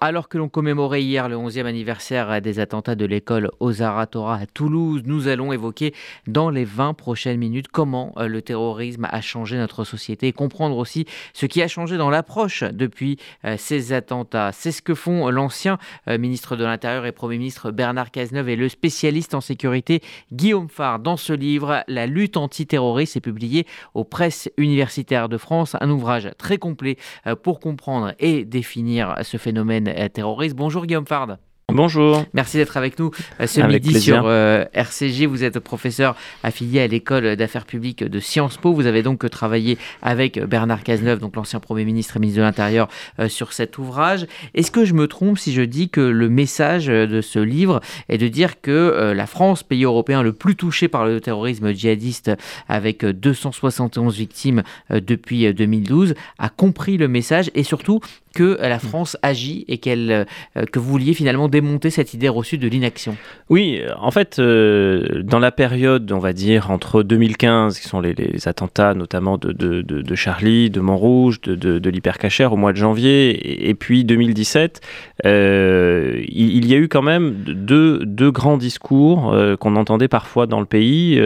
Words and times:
Alors 0.00 0.28
que 0.28 0.38
l'on 0.38 0.48
commémorait 0.48 1.02
hier 1.02 1.28
le 1.28 1.34
11e 1.34 1.66
anniversaire 1.66 2.40
des 2.40 2.60
attentats 2.60 2.94
de 2.94 3.04
l'école 3.04 3.50
Ozara 3.58 4.06
Torah 4.06 4.36
à 4.36 4.46
Toulouse, 4.46 5.02
nous 5.04 5.26
allons 5.26 5.52
évoquer 5.52 5.92
dans 6.28 6.50
les 6.50 6.64
20 6.64 6.94
prochaines 6.94 7.36
minutes 7.36 7.66
comment 7.66 8.12
euh, 8.16 8.28
le 8.28 8.40
terrorisme 8.40 9.08
a 9.10 9.20
changé 9.20 9.56
notre 9.56 9.82
société 9.82 10.28
et 10.28 10.32
comprendre 10.32 10.76
aussi 10.76 11.04
ce 11.32 11.46
qui 11.46 11.62
a 11.62 11.66
changé 11.66 11.96
dans 11.96 12.10
l'approche 12.10 12.62
depuis 12.62 13.18
euh, 13.44 13.56
ces 13.58 13.92
attentats. 13.92 14.52
C'est 14.52 14.70
ce 14.70 14.82
que 14.82 14.94
font 14.94 15.30
l'ancien 15.30 15.78
euh, 16.06 16.16
ministre 16.16 16.54
de 16.54 16.62
l'Intérieur 16.62 17.04
et 17.04 17.10
Premier 17.10 17.38
ministre 17.38 17.72
Bernard 17.72 18.12
Cazeneuve 18.12 18.50
et 18.50 18.56
le 18.56 18.68
spécialiste 18.68 19.34
en 19.34 19.40
sécurité 19.40 20.00
Guillaume 20.32 20.68
Farr. 20.68 21.00
Dans 21.00 21.16
ce 21.16 21.32
livre, 21.32 21.82
La 21.88 22.06
lutte 22.06 22.36
antiterroriste 22.36 23.16
est 23.16 23.20
publié 23.20 23.66
aux 23.94 24.04
presses 24.04 24.48
universitaires 24.58 25.28
de 25.28 25.38
France, 25.38 25.74
un 25.80 25.90
ouvrage 25.90 26.30
très 26.38 26.58
complet 26.58 26.98
pour 27.42 27.58
comprendre 27.58 28.14
et 28.20 28.44
définir 28.44 29.16
ce 29.22 29.38
phénomène 29.38 29.87
terroriste. 30.12 30.56
Bonjour 30.56 30.86
Guillaume 30.86 31.06
Fard. 31.06 31.38
Bonjour. 31.70 32.24
Merci 32.32 32.56
d'être 32.56 32.78
avec 32.78 32.98
nous 32.98 33.10
euh, 33.40 33.46
ce 33.46 33.60
midi 33.60 34.00
sur 34.00 34.22
euh, 34.24 34.64
RCG. 34.72 35.26
Vous 35.26 35.44
êtes 35.44 35.58
professeur 35.58 36.16
affilié 36.42 36.80
à 36.80 36.86
l'école 36.86 37.36
d'affaires 37.36 37.66
publiques 37.66 38.02
de 38.02 38.20
Sciences 38.20 38.56
Po. 38.56 38.72
Vous 38.72 38.86
avez 38.86 39.02
donc 39.02 39.28
travaillé 39.28 39.76
avec 40.00 40.42
Bernard 40.42 40.82
Cazeneuve, 40.82 41.18
donc 41.18 41.36
l'ancien 41.36 41.60
Premier 41.60 41.84
ministre 41.84 42.16
et 42.16 42.20
ministre 42.20 42.38
de 42.38 42.44
l'Intérieur, 42.46 42.88
euh, 43.18 43.28
sur 43.28 43.52
cet 43.52 43.76
ouvrage. 43.76 44.26
Est-ce 44.54 44.70
que 44.70 44.86
je 44.86 44.94
me 44.94 45.06
trompe 45.08 45.36
si 45.36 45.52
je 45.52 45.60
dis 45.60 45.90
que 45.90 46.00
le 46.00 46.30
message 46.30 46.86
de 46.86 47.20
ce 47.20 47.38
livre 47.38 47.82
est 48.08 48.16
de 48.16 48.28
dire 48.28 48.62
que 48.62 49.12
la 49.14 49.26
France, 49.26 49.62
pays 49.62 49.84
européen 49.84 50.22
le 50.22 50.32
plus 50.32 50.56
touché 50.56 50.88
par 50.88 51.04
le 51.04 51.20
terrorisme 51.20 51.72
djihadiste, 51.72 52.30
avec 52.70 53.04
271 53.04 54.16
victimes 54.16 54.62
depuis 54.88 55.52
2012, 55.52 56.14
a 56.38 56.48
compris 56.48 56.96
le 56.96 57.08
message 57.08 57.50
et 57.54 57.62
surtout 57.62 58.00
que 58.34 58.58
la 58.60 58.76
hmm. 58.76 58.80
France 58.80 59.16
agit 59.22 59.64
et 59.68 59.78
qu'elle, 59.78 60.26
que 60.72 60.78
vous 60.78 60.90
vouliez 60.90 61.14
finalement 61.14 61.48
démonter 61.48 61.90
cette 61.90 62.14
idée 62.14 62.28
reçue 62.28 62.58
de 62.58 62.68
l'inaction 62.68 63.16
Oui, 63.48 63.80
en 63.98 64.10
fait, 64.10 64.38
euh, 64.38 65.22
dans 65.22 65.38
la 65.38 65.52
période, 65.52 66.10
on 66.12 66.18
va 66.18 66.32
dire, 66.32 66.70
entre 66.70 67.02
2015, 67.02 67.78
qui 67.78 67.88
sont 67.88 68.00
les, 68.00 68.14
attentats 68.46 68.94
notamment 68.94 69.38
de, 69.38 69.52
de, 69.52 70.14
Charlie, 70.14 70.70
de 70.70 70.80
Montrouge, 70.80 71.40
de, 71.40 71.54
de, 71.54 71.90
l'hypercachère 71.90 72.52
au 72.52 72.56
mois 72.56 72.72
de 72.72 72.78
janvier, 72.78 73.68
et, 73.68 73.74
puis 73.74 74.04
2017, 74.04 74.80
euh, 75.26 76.22
il, 76.28 76.66
y 76.66 76.74
a 76.74 76.76
eu 76.76 76.88
quand 76.88 77.02
même 77.02 77.34
deux, 77.44 78.04
deux 78.04 78.30
grands 78.30 78.56
discours 78.56 79.32
euh, 79.32 79.56
qu'on 79.56 79.76
entendait 79.76 80.08
parfois 80.08 80.46
dans 80.46 80.60
le 80.60 80.66
pays, 80.66 81.20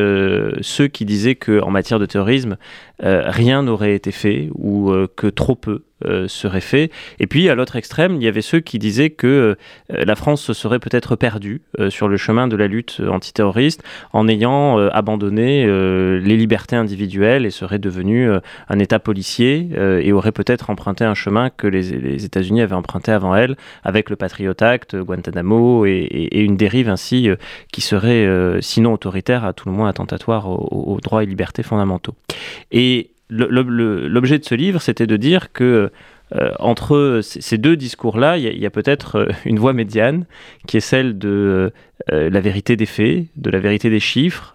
ceux 0.61 0.89
qui 0.89 1.05
disaient 1.05 1.35
qu'en 1.35 1.71
matière 1.71 1.99
de 1.99 2.07
terrorisme, 2.07 2.57
rien 3.01 3.63
n'aurait 3.63 3.95
été 3.95 4.13
fait 4.13 4.49
ou 4.55 4.93
que 5.17 5.27
trop 5.27 5.55
peu 5.55 5.73
euh, 5.73 5.92
serait 6.29 6.61
fait. 6.61 6.91
Et 7.19 7.27
puis 7.27 7.49
à 7.49 7.55
l'autre 7.55 7.77
extrême, 7.77 8.17
il 8.17 8.23
y 8.23 8.29
avait 8.29 8.43
ceux 8.43 8.61
qui 8.61 8.79
disaient 8.79 9.11
que 9.11 9.27
euh, 9.27 10.05
la 10.05 10.15
France 10.15 10.43
se 10.43 10.53
serait 10.53 10.79
peut-être 10.79 11.17
perdue 11.17 11.63
euh, 11.79 11.91
sur 11.91 12.09
le 12.09 12.17
chemin 12.17 12.49
de 12.49 12.57
la 12.57 12.67
lutte 12.67 13.01
antiterroriste 13.09 13.83
en 14.13 14.29
ayant 14.29 14.79
abandonné 14.89 15.67
les 15.67 16.37
libertés 16.37 16.77
individuelles 16.77 17.47
et 17.47 17.51
serait 17.51 17.79
devenu 17.79 18.31
un 18.69 18.79
État 18.79 18.99
policier 18.99 19.69
et 20.01 20.13
aurait 20.13 20.33
peut-être 20.33 20.71
emprunté 20.71 21.05
un 21.05 21.15
chemin 21.15 21.51
que 21.51 21.67
les, 21.67 22.25
États-Unis 22.25 22.63
avaient 22.63 22.75
emprunté 22.75 23.13
avant 23.13 23.35
elle 23.35 23.57
avec 23.85 24.11
le 24.11 24.17
Patriot 24.17 24.55
Act, 24.61 24.97
Guantanamo 24.97 25.87
et, 25.87 26.29
une 26.33 26.57
dérive 26.57 26.89
ainsi 26.89 27.29
qui 27.73 27.81
serait 27.81 28.27
sinon 28.61 28.93
autoritaire 28.93 29.45
à 29.45 29.53
tout 29.53 29.69
le 29.69 29.75
moins 29.75 29.89
attentatoire 29.89 30.49
aux, 30.49 30.95
aux 30.95 31.01
droits 31.01 31.23
et 31.23 31.27
libertés 31.27 31.63
fondamentaux. 31.63 32.15
Et 32.71 33.12
l'objet 33.33 34.39
de 34.39 34.45
ce 34.45 34.55
livre, 34.55 34.81
c'était 34.81 35.07
de 35.07 35.17
dire 35.17 35.53
que 35.53 35.91
euh, 36.35 36.51
entre 36.59 37.21
ces 37.23 37.59
deux 37.59 37.77
discours-là, 37.77 38.39
il 38.39 38.59
y 38.59 38.67
a, 38.67 38.71
peut-être 38.71 39.17
euh, 39.17 39.29
une 39.45 39.59
voie 39.59 39.73
médiane 39.73 40.25
qui 40.67 40.79
est 40.79 40.81
celle 40.81 41.19
de 41.19 41.73
euh, 42.11 42.31
la 42.31 42.41
vérité 42.41 42.77
des 42.77 42.87
faits, 42.87 43.27
de 43.37 43.51
la 43.51 43.59
vérité 43.59 43.91
des 43.91 44.01
chiffres. 44.01 44.55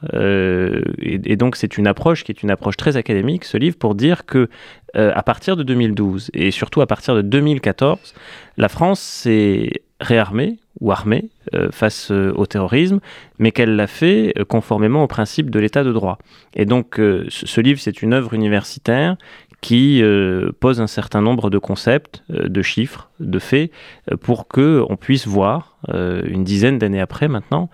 Et, 0.99 1.35
donc 1.35 1.55
c'est 1.55 1.77
une 1.77 1.87
approche 1.87 2.23
qui 2.23 2.31
est 2.31 2.41
une 2.41 2.49
approche 2.49 2.77
très 2.77 2.97
académique, 2.97 3.45
ce 3.45 3.57
livre, 3.57 3.77
pour 3.77 3.95
dire 3.95 4.25
que 4.25 4.49
à 4.95 5.21
partir 5.21 5.55
de 5.55 5.61
2012 5.61 6.31
et 6.33 6.49
surtout 6.49 6.81
à 6.81 6.87
partir 6.87 7.13
de 7.13 7.21
2014, 7.21 8.15
la 8.57 8.67
France 8.67 8.99
s'est 8.99 9.69
réarmée 9.99 10.57
ou 10.79 10.91
armée 10.91 11.29
face 11.71 12.11
au 12.11 12.45
terrorisme, 12.45 12.99
mais 13.39 13.51
qu'elle 13.51 13.75
l'a 13.75 13.87
fait 13.87 14.33
conformément 14.47 15.03
au 15.03 15.07
principe 15.07 15.49
de 15.49 15.59
l'état 15.59 15.83
de 15.83 15.91
droit. 15.91 16.17
Et 16.55 16.65
donc 16.65 16.95
ce 17.29 17.61
livre, 17.61 17.79
c'est 17.79 18.01
une 18.01 18.13
œuvre 18.13 18.33
universitaire 18.33 19.17
qui 19.61 20.01
euh, 20.03 20.51
pose 20.59 20.81
un 20.81 20.87
certain 20.87 21.21
nombre 21.21 21.49
de 21.49 21.57
concepts, 21.57 22.23
euh, 22.31 22.47
de 22.47 22.61
chiffres, 22.61 23.09
de 23.19 23.39
faits, 23.39 23.71
euh, 24.11 24.17
pour 24.17 24.47
que 24.47 24.83
on 24.89 24.95
puisse 24.95 25.27
voir 25.27 25.75
une 25.89 26.43
dizaine 26.43 26.79
d'années 26.79 26.99
après 26.99 27.29
maintenant 27.29 27.69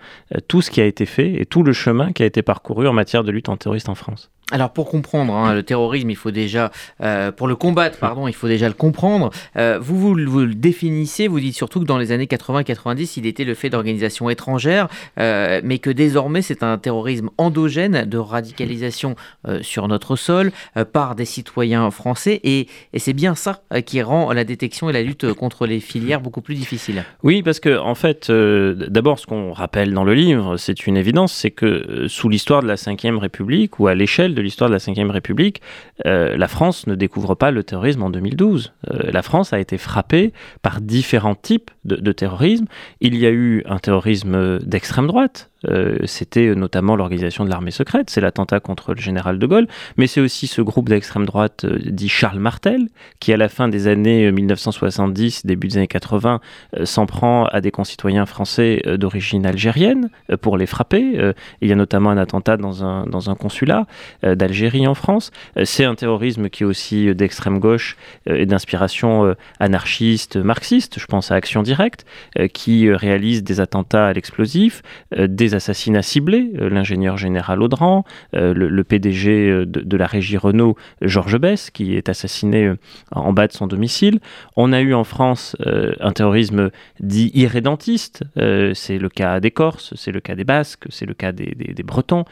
tout 0.46 0.62
ce 0.62 0.70
qui 0.70 0.80
a 0.80 0.84
été 0.84 1.04
fait 1.04 1.40
et 1.40 1.46
tout 1.46 1.64
le 1.64 1.72
chemin 1.72 2.12
qui 2.12 2.22
a 2.22 2.26
été 2.26 2.42
parcouru 2.42 2.86
en 2.86 2.92
matière 2.92 3.24
de 3.24 3.32
lutte 3.32 3.48
antiterroriste 3.48 3.88
en 3.88 3.96
France. 3.96 4.30
Alors 4.54 4.70
pour 4.70 4.88
comprendre 4.88 5.34
hein, 5.34 5.52
le 5.52 5.64
terrorisme, 5.64 6.10
il 6.10 6.16
faut 6.16 6.30
déjà, 6.30 6.70
euh, 7.00 7.32
pour 7.32 7.48
le 7.48 7.56
combattre, 7.56 7.98
pardon, 7.98 8.28
il 8.28 8.34
faut 8.34 8.46
déjà 8.46 8.68
le 8.68 8.74
comprendre. 8.74 9.30
Euh, 9.56 9.80
vous, 9.82 9.98
vous, 9.98 10.14
le 10.14 10.54
définissez, 10.54 11.26
vous 11.26 11.40
dites 11.40 11.56
surtout 11.56 11.80
que 11.80 11.84
dans 11.84 11.98
les 11.98 12.12
années 12.12 12.26
80-90, 12.26 13.14
il 13.16 13.26
était 13.26 13.42
le 13.42 13.54
fait 13.54 13.68
d'organisations 13.68 14.30
étrangères, 14.30 14.86
euh, 15.18 15.60
mais 15.64 15.78
que 15.78 15.90
désormais 15.90 16.40
c'est 16.40 16.62
un 16.62 16.78
terrorisme 16.78 17.30
endogène 17.36 18.04
de 18.04 18.16
radicalisation 18.16 19.16
sur 19.62 19.88
notre 19.88 20.14
sol 20.14 20.52
par 20.92 21.16
des 21.16 21.24
citoyens 21.24 21.90
français, 21.90 22.40
et, 22.44 22.68
et 22.92 22.98
c'est 23.00 23.12
bien 23.12 23.34
ça 23.34 23.62
qui 23.84 24.02
rend 24.02 24.32
la 24.32 24.44
détection 24.44 24.88
et 24.88 24.92
la 24.92 25.02
lutte 25.02 25.32
contre 25.32 25.66
les 25.66 25.80
filières 25.80 26.20
beaucoup 26.20 26.42
plus 26.42 26.54
difficiles. 26.54 27.04
Oui, 27.24 27.42
parce 27.42 27.58
que 27.58 27.76
en 27.76 27.96
fait, 27.96 28.30
d'abord 28.30 29.18
ce 29.18 29.26
qu'on 29.26 29.52
rappelle 29.52 29.92
dans 29.92 30.04
le 30.04 30.14
livre, 30.14 30.56
c'est 30.58 30.86
une 30.86 30.96
évidence, 30.96 31.32
c'est 31.32 31.50
que 31.50 32.06
sous 32.06 32.28
l'histoire 32.28 32.62
de 32.62 32.68
la 32.68 32.76
Ve 32.76 33.18
République 33.18 33.80
ou 33.80 33.88
à 33.88 33.94
l'échelle 33.96 34.34
de 34.34 34.43
l'histoire 34.44 34.70
de 34.70 34.74
la 34.74 34.78
Ve 34.78 35.10
République, 35.10 35.60
euh, 36.06 36.36
la 36.36 36.48
France 36.48 36.86
ne 36.86 36.94
découvre 36.94 37.34
pas 37.34 37.50
le 37.50 37.64
terrorisme 37.64 38.02
en 38.02 38.10
2012. 38.10 38.72
Euh, 38.90 39.10
la 39.10 39.22
France 39.22 39.52
a 39.52 39.58
été 39.58 39.78
frappée 39.78 40.32
par 40.62 40.80
différents 40.80 41.34
types 41.34 41.70
de, 41.84 41.96
de 41.96 42.12
terrorisme. 42.12 42.66
Il 43.00 43.16
y 43.16 43.26
a 43.26 43.30
eu 43.30 43.62
un 43.66 43.78
terrorisme 43.78 44.58
d'extrême 44.60 45.06
droite, 45.06 45.50
euh, 45.68 45.98
c'était 46.04 46.54
notamment 46.54 46.96
l'organisation 46.96 47.44
de 47.44 47.50
l'armée 47.50 47.70
secrète, 47.70 48.10
c'est 48.10 48.20
l'attentat 48.20 48.60
contre 48.60 48.94
le 48.94 49.00
général 49.00 49.38
de 49.38 49.46
Gaulle, 49.46 49.66
mais 49.96 50.06
c'est 50.06 50.20
aussi 50.20 50.46
ce 50.46 50.62
groupe 50.62 50.88
d'extrême 50.88 51.26
droite 51.26 51.64
euh, 51.64 51.78
dit 51.84 52.08
Charles 52.08 52.38
Martel, 52.38 52.88
qui 53.20 53.32
à 53.32 53.36
la 53.36 53.48
fin 53.48 53.68
des 53.68 53.88
années 53.88 54.30
1970, 54.30 55.42
euh, 55.44 55.48
début 55.48 55.68
des 55.68 55.78
années 55.78 55.86
80, 55.86 56.40
s'en 56.84 57.06
prend 57.06 57.46
à 57.46 57.60
des 57.60 57.70
concitoyens 57.70 58.26
français 58.26 58.82
d'origine 58.98 59.46
algérienne 59.46 60.10
pour 60.40 60.56
les 60.56 60.66
frapper. 60.66 61.32
il 61.60 61.68
y 61.68 61.72
a 61.72 61.76
notamment 61.76 62.10
un 62.10 62.16
attentat 62.16 62.56
dans 62.56 62.84
un, 62.84 63.06
dans 63.06 63.30
un 63.30 63.34
consulat 63.34 63.86
d'Algérie 64.22 64.86
en 64.86 64.94
France. 64.94 65.30
c'est 65.64 65.84
un 65.84 65.94
terrorisme 65.94 66.48
qui 66.48 66.62
est 66.62 66.66
aussi 66.66 67.14
d'extrême 67.14 67.58
gauche 67.58 67.96
et 68.26 68.46
d'inspiration 68.46 69.34
anarchiste, 69.60 70.36
marxiste, 70.36 70.98
je 70.98 71.06
pense 71.06 71.30
à 71.30 71.36
Action 71.36 71.62
Directe, 71.62 72.04
qui 72.52 72.90
réalise 72.90 73.42
des 73.42 73.60
attentats 73.60 74.06
à 74.06 74.12
l'explosif, 74.12 74.82
des 75.16 75.53
assassinats 75.54 76.02
ciblés, 76.02 76.52
euh, 76.60 76.68
l'ingénieur 76.68 77.16
général 77.16 77.62
Audran, 77.62 78.04
euh, 78.34 78.52
le, 78.54 78.84
PDG 78.84 79.50
euh, 79.50 79.66
de, 79.66 79.96
la 79.96 80.06
régie 80.06 80.36
Renault, 80.36 80.76
Georges 81.00 81.38
Bess, 81.38 81.70
qui 81.70 81.96
est 81.96 82.08
assassiné 82.08 82.72
en 83.12 83.32
bas 83.32 83.46
de 83.46 83.52
son 83.52 83.66
domicile. 83.66 84.20
On 84.56 84.72
a 84.72 84.80
eu 84.80 84.94
en 84.94 85.04
France 85.04 85.56
un 86.00 86.12
terrorisme 86.12 86.70
dit 87.00 87.30
irrédentiste, 87.34 88.24
c'est 88.36 88.98
le 88.98 89.08
cas 89.08 89.40
des 89.40 89.50
Corses, 89.50 89.94
c'est 89.96 90.12
le 90.12 90.20
cas 90.20 90.34
des 90.34 90.44
Basques, 90.44 90.84
c'est 90.90 91.06
le 91.06 91.14
cas 91.14 91.32
des, 91.32 91.54
Bretons, 91.84 92.24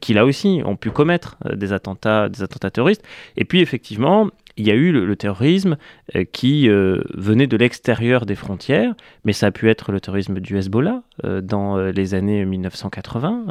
qui 0.00 0.14
là 0.14 0.24
aussi 0.24 0.62
ont 0.64 0.76
pu 0.76 0.90
commettre 0.90 1.36
des 1.54 1.72
attentats, 1.72 2.28
des 2.28 2.42
attentats 2.42 2.70
terroristes. 2.70 3.04
Et 3.36 3.44
puis 3.44 3.60
effectivement, 3.60 4.28
il 4.58 4.66
y 4.66 4.70
a 4.70 4.74
eu 4.74 4.92
le, 4.92 5.16
terrorisme 5.16 5.76
euh, 6.14 6.24
qui 6.24 6.68
euh, 6.68 7.00
venait 7.14 7.46
de 7.46 7.56
l'extérieur 7.56 8.26
des 8.26 8.34
frontières, 8.34 8.94
mais 9.24 9.32
ça 9.32 9.46
a 9.46 9.50
pu 9.50 9.70
être 9.70 9.92
le 9.92 10.00
terrorisme 10.00 10.40
du 10.40 10.58
Hezbollah 10.58 11.02
euh, 11.24 11.40
dans 11.40 11.78
les 11.78 12.14
années 12.14 12.44
1980, 12.44 13.46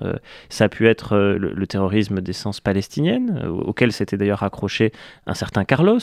ça 0.49 0.65
a 0.65 0.69
pu 0.69 0.87
être 0.87 1.17
le, 1.17 1.67
terrorisme 1.67 2.21
d'essence 2.21 2.59
palestinienne, 2.59 3.45
auquel 3.47 3.91
s'était 3.91 4.17
d'ailleurs 4.17 4.43
accroché 4.43 4.91
un 5.25 5.33
certain 5.33 5.63
Carlos. 5.63 5.99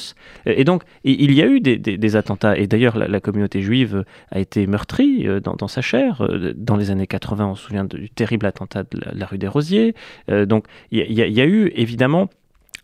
Et 0.47 0.65
donc, 0.65 0.83
il 1.05 1.33
y 1.33 1.43
a 1.43 1.47
eu 1.47 1.61
des, 1.61 2.17
attentats, 2.17 2.57
et 2.57 2.67
d'ailleurs 2.67 2.97
la, 2.99 3.21
communauté 3.21 3.61
juive 3.61 4.05
a 4.31 4.41
été 4.41 4.67
meurtrie 4.67 5.27
dans, 5.43 5.69
sa 5.69 5.83
chair. 5.83 6.27
Dans 6.57 6.77
les 6.77 6.91
années 6.91 7.07
80, 7.07 7.47
on 7.47 7.55
se 7.55 7.65
souvient 7.65 7.85
du 7.85 8.09
terrible 8.11 8.47
attentat 8.47 8.85
de 8.85 9.01
la, 9.13 9.27
rue 9.27 9.39
des 9.39 9.49
Rosiers. 9.49 9.95
donc, 10.29 10.67
il 10.91 11.13
y, 11.13 11.41
a 11.41 11.47
eu 11.47 11.73
évidemment 11.75 12.29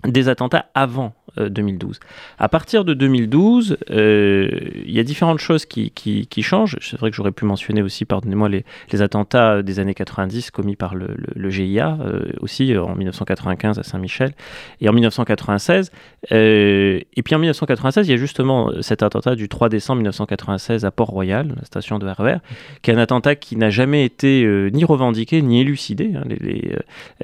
des 0.06 0.28
attentats 0.28 0.66
avant 0.74 1.14
2012. 1.36 2.00
À 2.38 2.48
partir 2.48 2.84
de 2.84 2.94
2012, 2.94 3.78
il 3.90 4.90
y 4.90 4.98
a 4.98 5.02
différentes 5.02 5.38
choses 5.38 5.64
qui, 5.66 6.42
changent. 6.42 6.76
C'est 6.80 6.98
vrai 6.98 7.10
que 7.10 7.16
j'aurais 7.16 7.32
pu 7.32 7.44
mentionner 7.44 7.82
aussi, 7.82 8.04
pardonnez-moi, 8.04 8.48
les, 8.48 8.64
attentats 9.02 9.62
des 9.62 9.78
années 9.78 9.94
90 9.94 10.50
commis 10.50 10.76
par 10.76 10.94
le, 10.94 11.50
GIA, 11.50 11.98
aussi 12.40 12.76
en 12.76 12.94
1995 12.94 13.78
à 13.78 13.82
Saint-Michel, 13.82 14.32
et 14.80 14.88
en 14.88 14.92
1996. 14.92 15.90
et 16.30 17.22
puis 17.24 17.34
en 17.34 17.38
1996, 17.38 18.08
il 18.08 18.10
y 18.10 18.14
a 18.14 18.16
justement 18.16 18.70
cet 18.80 19.02
attentat 19.02 19.34
du 19.34 19.48
3 19.48 19.68
décembre 19.68 19.98
1996 19.98 20.84
à 20.84 20.90
Port-Royal, 20.90 21.54
la 21.56 21.64
station 21.64 21.98
de 21.98 22.06
RER, 22.06 22.38
qui 22.82 22.90
est 22.90 22.94
un 22.94 22.98
attentat 22.98 23.34
qui 23.36 23.56
n'a 23.56 23.70
jamais 23.70 24.04
été 24.04 24.46
ni 24.72 24.84
revendiqué, 24.84 25.42
ni 25.42 25.60
élucidé, 25.60 26.12
hein, 26.14 26.24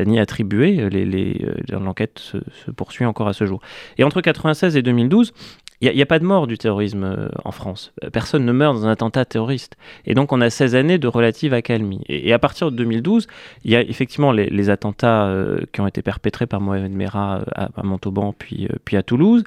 ni 0.04 0.18
attribué. 0.18 0.88
L'enquête 1.68 2.18
se, 2.18 2.38
poursuit 2.70 3.04
encore 3.04 3.28
à 3.28 3.32
ce 3.32 3.46
jour. 3.46 3.60
Et 3.98 4.04
entre 4.04 4.18
1996 4.18 4.76
et 4.76 4.82
2012, 4.82 5.32
il 5.82 5.92
n'y 5.92 6.02
a, 6.02 6.06
pas 6.06 6.18
de 6.18 6.24
mort 6.24 6.46
du 6.46 6.56
terrorisme 6.56 7.04
euh, 7.04 7.28
en 7.44 7.52
France. 7.52 7.92
Euh, 8.02 8.08
personne 8.08 8.46
ne 8.46 8.52
meurt 8.52 8.74
dans 8.74 8.86
un 8.86 8.90
attentat 8.90 9.26
terroriste. 9.26 9.76
Et 10.06 10.14
donc 10.14 10.32
on 10.32 10.40
a 10.40 10.48
16 10.48 10.74
années 10.74 10.98
de 10.98 11.06
relative 11.06 11.52
accalmie. 11.52 12.02
Et, 12.08 12.32
à 12.32 12.38
partir 12.38 12.70
de 12.70 12.76
2012, 12.76 13.26
il 13.64 13.72
y 13.72 13.76
a 13.76 13.82
effectivement 13.82 14.32
les, 14.32 14.70
attentats 14.70 15.26
euh, 15.26 15.60
qui 15.72 15.80
ont 15.80 15.86
été 15.86 16.00
perpétrés 16.00 16.46
par 16.46 16.60
Mohamed 16.60 16.92
Merah 16.92 17.42
à, 17.54 17.82
Montauban 17.82 18.34
puis, 18.36 18.68
puis 18.84 18.96
à 18.96 19.02
Toulouse. 19.02 19.44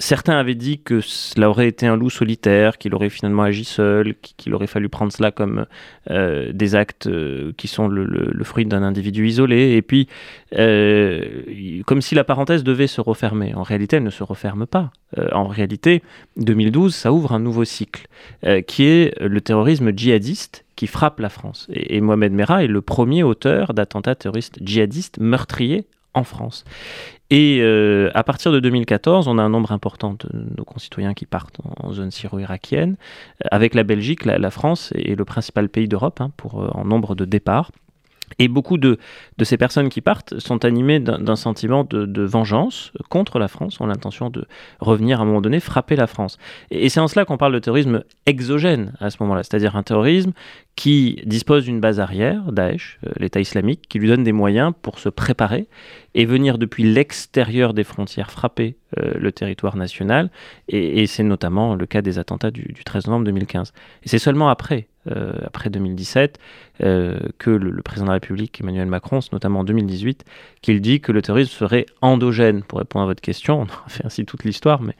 Certains 0.00 0.38
avaient 0.38 0.54
dit 0.54 0.80
que 0.80 1.02
cela 1.02 1.50
aurait 1.50 1.68
été 1.68 1.86
un 1.86 1.94
loup 1.94 2.08
solitaire, 2.08 2.78
qu'il 2.78 2.94
aurait 2.94 3.10
finalement 3.10 3.42
agi 3.42 3.66
seul, 3.66 4.14
qu'il 4.38 4.54
aurait 4.54 4.66
fallu 4.66 4.88
prendre 4.88 5.12
cela 5.12 5.30
comme 5.30 5.66
euh, 6.10 6.52
des 6.54 6.74
actes 6.74 7.06
euh, 7.06 7.52
qui 7.58 7.68
sont 7.68 7.86
le, 7.86 8.42
fruit 8.42 8.64
d'un 8.64 8.82
individu 8.82 9.28
isolé, 9.28 9.72
et 9.72 9.82
puis 9.82 10.08
euh, 10.56 11.82
comme 11.84 12.00
si 12.00 12.14
la 12.14 12.24
parenthèse 12.24 12.64
devait 12.64 12.86
se 12.86 13.02
refermer. 13.02 13.54
En 13.54 13.62
réalité, 13.62 13.96
elle 13.96 14.04
ne 14.04 14.10
se 14.10 14.22
referme 14.22 14.66
pas. 14.66 14.90
en 15.32 15.46
réalité, 15.46 16.02
2012, 16.38 16.94
ça 16.94 17.12
ouvre 17.12 17.32
un 17.32 17.38
nouveau 17.38 17.64
cycle, 17.64 18.06
qui 18.66 18.84
est 18.84 19.20
le 19.20 19.40
terrorisme 19.42 19.92
djihadiste 19.94 20.64
qui 20.76 20.86
frappe 20.86 21.20
la 21.20 21.28
France. 21.28 21.68
Et, 21.70 21.96
et 21.96 22.00
Mohamed 22.00 22.32
Merah 22.32 22.64
est 22.64 22.68
le 22.68 22.80
premier 22.80 23.22
auteur 23.22 23.74
d'attentats 23.74 24.14
terroristes 24.14 24.58
djihadistes 24.62 25.18
meurtriers 25.20 25.84
en 26.14 26.24
France. 26.24 26.64
Et 27.30 27.60
euh, 27.60 28.10
à 28.14 28.24
partir 28.24 28.50
de 28.50 28.58
2014, 28.58 29.28
on 29.28 29.38
a 29.38 29.42
un 29.42 29.48
nombre 29.48 29.70
important 29.70 30.14
de 30.14 30.28
nos 30.56 30.64
concitoyens 30.64 31.14
qui 31.14 31.26
partent 31.26 31.58
en, 31.78 31.92
zone 31.92 32.10
syro-irakienne. 32.10 32.96
Avec 33.50 33.74
la 33.74 33.84
Belgique, 33.84 34.24
la, 34.24 34.50
France 34.50 34.92
est 34.96 35.16
le 35.16 35.24
principal 35.24 35.68
pays 35.68 35.86
d'Europe 35.86 36.20
hein, 36.20 36.32
pour, 36.36 36.62
euh, 36.62 36.68
en 36.74 36.84
nombre 36.84 37.14
de 37.14 37.24
départs. 37.24 37.70
Et 38.38 38.48
beaucoup 38.48 38.78
de, 38.78 38.98
ces 39.42 39.56
personnes 39.56 39.88
qui 39.88 40.00
partent 40.00 40.38
sont 40.38 40.64
animées 40.64 41.00
d'un 41.00 41.36
sentiment 41.36 41.84
de, 41.84 42.22
vengeance 42.22 42.92
contre 43.08 43.38
la 43.38 43.48
France, 43.48 43.80
ont 43.80 43.86
l'intention 43.86 44.30
de 44.30 44.46
revenir 44.80 45.20
à 45.20 45.22
un 45.22 45.26
moment 45.26 45.40
donné, 45.40 45.60
frapper 45.60 45.96
la 45.96 46.06
France. 46.06 46.38
Et, 46.70 46.88
c'est 46.88 47.00
en 47.00 47.08
cela 47.08 47.24
qu'on 47.24 47.38
parle 47.38 47.54
de 47.54 47.58
terrorisme 47.58 48.04
exogène 48.26 48.92
à 49.00 49.10
ce 49.10 49.16
moment-là, 49.20 49.42
c'est-à-dire 49.42 49.76
un 49.76 49.82
terrorisme 49.82 50.32
qui 50.76 51.20
dispose 51.26 51.64
d'une 51.64 51.80
base 51.80 52.00
arrière, 52.00 52.52
Daesh, 52.52 52.98
euh, 53.06 53.10
l'État 53.18 53.40
islamique, 53.40 53.82
qui 53.88 53.98
lui 53.98 54.08
donne 54.08 54.24
des 54.24 54.32
moyens 54.32 54.72
pour 54.80 54.98
se 54.98 55.08
préparer 55.08 55.66
et 56.14 56.24
venir 56.24 56.58
depuis 56.58 56.84
l'extérieur 56.84 57.74
des 57.74 57.84
frontières 57.84 58.30
frapper 58.30 58.76
euh, 58.98 59.12
le 59.18 59.32
territoire 59.32 59.76
national. 59.76 60.30
Et, 60.68 61.06
c'est 61.06 61.22
notamment 61.22 61.74
le 61.74 61.86
cas 61.86 62.02
des 62.02 62.18
attentats 62.18 62.50
du, 62.50 62.72
du 62.72 62.84
13 62.84 63.06
novembre 63.06 63.26
2015. 63.26 63.72
Et 64.04 64.08
c'est 64.08 64.18
seulement 64.18 64.48
après 64.48 64.88
euh, 65.10 65.32
après 65.44 65.70
2017, 65.70 66.38
euh, 66.82 67.18
que 67.38 67.50
le, 67.50 67.80
président 67.82 68.04
de 68.04 68.10
la 68.10 68.14
République, 68.14 68.60
Emmanuel 68.60 68.86
Macron, 68.86 69.20
notamment 69.32 69.60
en 69.60 69.64
2018, 69.64 70.24
qu'il 70.60 70.80
dit 70.82 71.00
que 71.00 71.10
le 71.10 71.22
terrorisme 71.22 71.52
serait 71.52 71.86
endogène, 72.02 72.62
pour 72.62 72.80
répondre 72.80 73.04
à 73.04 73.06
votre 73.06 73.22
question. 73.22 73.62
On 73.62 73.64
a 73.64 73.88
fait 73.88 74.04
ainsi 74.04 74.26
toute 74.26 74.44
l'histoire, 74.44 74.82
mais 74.82 74.94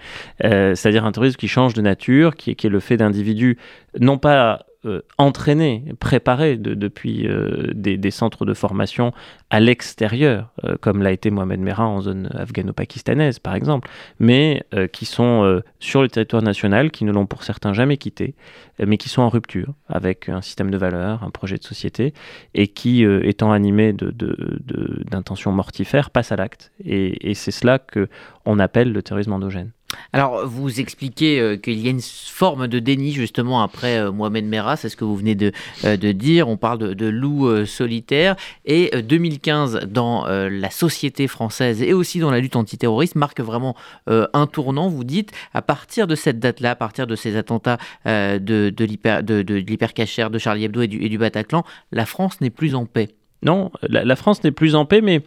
euh, 0.45 0.75
c'est-à-dire 0.75 1.05
un 1.05 1.13
terrorisme 1.13 1.37
qui 1.37 1.49
change 1.49 1.75
de 1.75 1.83
nature, 1.83 2.35
qui, 2.35 2.57
qui 2.57 2.67
est 2.67 2.71
le 2.71 2.81
fait 2.81 2.97
d'individus 2.97 3.59
non 3.99 4.17
pas 4.17 4.65
euh, 4.87 5.03
entraînés, 5.19 5.85
préparés 6.01 6.57
depuis 6.57 7.29
euh, 7.29 7.71
des, 7.75 8.11
centres 8.11 8.47
de 8.47 8.55
formation 8.55 9.13
à 9.51 9.61
l'extérieur, 9.61 10.55
euh, 10.65 10.77
comme 10.81 11.03
l'a 11.03 11.13
été 11.13 11.29
Mohamed 11.29 11.61
Merah 11.61 11.87
en 11.87 12.01
zone 12.01 12.31
afghano-pakistanaise 12.33 13.41
par 13.41 13.55
exemple, 13.55 13.91
mais 14.21 14.65
qui 14.93 15.05
sont 15.05 15.61
sur 15.81 16.01
le 16.01 16.09
territoire 16.09 16.43
national, 16.43 16.91
qui 16.91 17.05
ne 17.05 17.13
l'ont 17.13 17.27
pour 17.27 17.43
certains 17.43 17.75
jamais 17.75 17.99
quitté, 17.99 18.35
mais 18.79 18.97
qui 18.97 19.11
sont 19.11 19.21
en 19.21 19.29
rupture 19.29 19.75
avec 19.87 20.31
un 20.31 20.41
système 20.41 20.71
de 20.71 20.79
valeurs, 20.79 21.23
un 21.25 21.31
projet 21.31 21.59
de 21.59 21.65
société, 21.65 22.15
et 22.55 22.69
qui, 22.69 23.03
étant 23.03 23.53
animés 23.53 23.93
d'intentions 23.93 25.51
de, 25.51 25.57
mortifères, 25.57 26.11
passent 26.11 26.33
à 26.33 26.37
l'acte. 26.37 26.73
Et, 26.85 27.31
et 27.31 27.35
c'est 27.35 27.51
cela 27.51 27.79
qu'on 27.79 28.59
appelle 28.59 28.93
le 28.93 29.03
terrorisme 29.03 29.33
endogène. 29.33 29.73
Alors, 30.13 30.47
vous 30.47 30.81
expliquez 30.81 31.41
euh, 31.41 31.57
qu'il 31.57 31.79
y 31.81 31.87
a 31.87 31.91
une 31.91 32.01
forme 32.01 32.67
de 32.67 32.79
déni 32.79 33.13
justement 33.13 33.63
après 33.63 33.99
euh, 33.99 34.13
Mohamed 34.13 34.45
Merah, 34.45 34.77
c'est 34.77 34.89
ce 34.89 34.97
que 34.97 35.05
vous 35.05 35.17
venez 35.17 35.35
de, 35.35 35.53
euh, 35.85 35.97
dire. 35.97 36.49
On 36.49 36.57
parle 36.57 36.95
de, 36.95 37.07
loup 37.07 37.67
solitaire. 37.67 38.37
Et 38.65 38.91
2015, 39.03 39.81
dans 39.89 40.27
la 40.27 40.71
société 40.71 41.27
française 41.27 41.83
et 41.83 41.93
aussi 41.93 42.19
dans 42.21 42.31
la 42.31 42.41
lutte 42.41 42.57
antiterroriste, 42.57 43.17
marque 43.17 43.41
vraiment 43.41 43.75
un 44.07 44.47
tournant. 44.47 44.89
Vous 44.89 45.05
dites, 45.05 45.33
à 45.55 45.63
partir 45.63 46.07
de 46.07 46.15
cette 46.15 46.39
date-là, 46.39 46.71
à 46.71 46.75
partir 46.77 47.07
de 47.07 47.17
ces 47.17 47.37
attentats 47.37 47.79
de, 48.07 48.39
de 48.39 49.55
l'hypercachère, 49.55 50.31
de, 50.31 50.39
Charlie 50.39 50.65
Hebdo 50.65 50.83
et 50.83 50.89
du 50.89 51.19
Bataclan, 51.19 51.65
la 51.91 52.07
France 52.07 52.41
n'est 52.41 52.51
plus 52.51 52.75
en 52.75 52.87
paix. 52.87 53.09
Non, 53.43 53.71
la 53.89 54.17
France 54.17 54.45
n'est 54.45 54.53
plus 54.53 54.75
en 54.75 54.85
paix, 54.85 55.01
mais 55.01 55.23